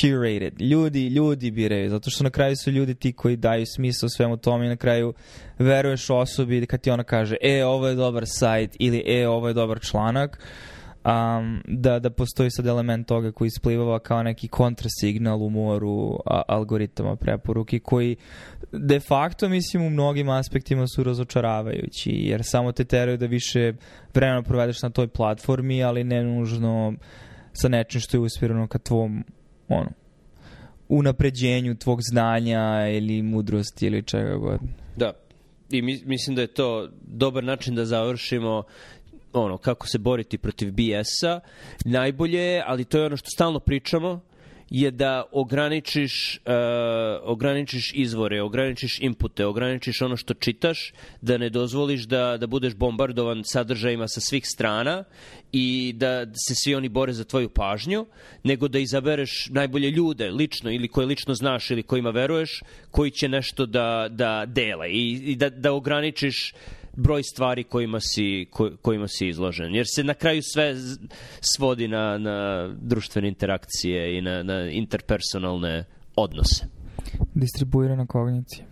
curated. 0.00 0.60
Ljudi, 0.60 1.06
ljudi 1.06 1.50
biraju, 1.50 1.90
zato 1.90 2.10
što 2.10 2.24
na 2.24 2.30
kraju 2.30 2.56
su 2.56 2.70
ljudi 2.70 2.94
ti 2.94 3.12
koji 3.12 3.36
daju 3.36 3.66
smisao 3.66 4.08
svemu 4.08 4.36
tome 4.36 4.66
i 4.66 4.68
na 4.68 4.76
kraju 4.76 5.14
veruješ 5.58 6.10
osobi 6.10 6.66
kad 6.66 6.80
ti 6.80 6.90
ona 6.90 7.04
kaže 7.04 7.36
e, 7.40 7.64
ovo 7.64 7.88
je 7.88 7.94
dobar 7.94 8.24
sajt 8.26 8.76
ili 8.78 9.04
e, 9.06 9.28
ovo 9.28 9.48
je 9.48 9.54
dobar 9.54 9.80
članak 9.80 10.38
um, 11.04 11.62
da, 11.68 11.98
da 11.98 12.10
postoji 12.10 12.50
sad 12.50 12.66
element 12.66 13.08
toga 13.08 13.32
koji 13.32 13.46
isplivava 13.46 13.98
kao 13.98 14.22
neki 14.22 14.48
kontrasignal 14.48 15.42
u 15.42 15.50
moru 15.50 16.18
a, 16.26 16.42
algoritama 16.48 17.16
preporuki 17.16 17.80
koji 17.80 18.16
de 18.72 19.00
facto 19.00 19.48
mislim 19.48 19.82
u 19.82 19.90
mnogim 19.90 20.28
aspektima 20.28 20.86
su 20.86 21.04
razočaravajući 21.04 22.10
jer 22.10 22.40
samo 22.44 22.72
te 22.72 22.84
teraju 22.84 23.18
da 23.18 23.26
više 23.26 23.72
vremena 24.14 24.42
provedeš 24.42 24.82
na 24.82 24.90
toj 24.90 25.08
platformi 25.08 25.84
ali 25.84 26.04
ne 26.04 26.24
nužno 26.24 26.94
sa 27.52 27.68
nečim 27.68 28.00
što 28.00 28.16
je 28.16 28.20
usmjereno 28.20 28.66
ka 28.66 28.78
tvom 28.78 29.24
ono, 29.68 29.90
unapređenju 30.88 31.76
tvog 31.76 31.98
znanja 32.02 32.88
ili 32.88 33.22
mudrosti 33.22 33.86
ili 33.86 34.02
čega 34.02 34.36
god. 34.36 34.60
Da, 34.96 35.12
i 35.70 35.82
mi, 35.82 36.02
mislim 36.04 36.36
da 36.36 36.42
je 36.42 36.46
to 36.46 36.88
dobar 37.02 37.44
način 37.44 37.74
da 37.74 37.84
završimo 37.84 38.62
ono, 39.32 39.58
kako 39.58 39.86
se 39.86 39.98
boriti 39.98 40.38
protiv 40.38 40.72
BS-a. 40.72 41.40
Najbolje 41.84 42.40
je, 42.40 42.64
ali 42.66 42.84
to 42.84 42.98
je 42.98 43.06
ono 43.06 43.16
što 43.16 43.30
stalno 43.30 43.60
pričamo, 43.60 44.20
je 44.72 44.90
da 44.90 45.24
ograničiš, 45.32 46.40
uh, 46.46 46.52
ograničiš 47.22 47.92
izvore, 47.94 48.42
ograničiš 48.42 48.98
inpute, 49.00 49.46
ograničiš 49.46 50.02
ono 50.02 50.16
što 50.16 50.34
čitaš, 50.34 50.92
da 51.20 51.38
ne 51.38 51.50
dozvoliš 51.50 52.06
da, 52.08 52.36
da 52.36 52.46
budeš 52.46 52.74
bombardovan 52.74 53.42
sadržajima 53.44 54.08
sa 54.08 54.20
svih 54.20 54.46
strana 54.46 55.04
i 55.52 55.92
da 55.96 56.26
se 56.26 56.54
svi 56.54 56.74
oni 56.74 56.88
bore 56.88 57.12
za 57.12 57.24
tvoju 57.24 57.48
pažnju, 57.48 58.06
nego 58.44 58.68
da 58.68 58.78
izabereš 58.78 59.48
najbolje 59.50 59.90
ljude, 59.90 60.30
lično 60.30 60.72
ili 60.72 60.88
koje 60.88 61.06
lično 61.06 61.34
znaš 61.34 61.70
ili 61.70 61.82
kojima 61.82 62.10
veruješ, 62.10 62.62
koji 62.90 63.10
će 63.10 63.28
nešto 63.28 63.66
da, 63.66 64.08
da 64.10 64.44
dele 64.46 64.90
i, 64.90 65.32
i 65.32 65.36
da, 65.36 65.50
da 65.50 65.72
ograničiš 65.72 66.54
broj 66.96 67.22
stvari 67.22 67.64
kojima 67.64 68.00
si, 68.00 68.46
ko, 68.50 68.70
kojima 68.82 69.08
si 69.08 69.28
izložen. 69.28 69.74
Jer 69.74 69.86
se 69.94 70.04
na 70.04 70.14
kraju 70.14 70.42
sve 70.42 70.74
svodi 71.40 71.88
na, 71.88 72.18
na 72.18 72.68
društvene 72.80 73.28
interakcije 73.28 74.18
i 74.18 74.20
na, 74.20 74.42
na 74.42 74.70
interpersonalne 74.70 75.84
odnose. 76.16 76.66
Distribuirana 77.34 78.06
kognicija. 78.06 78.71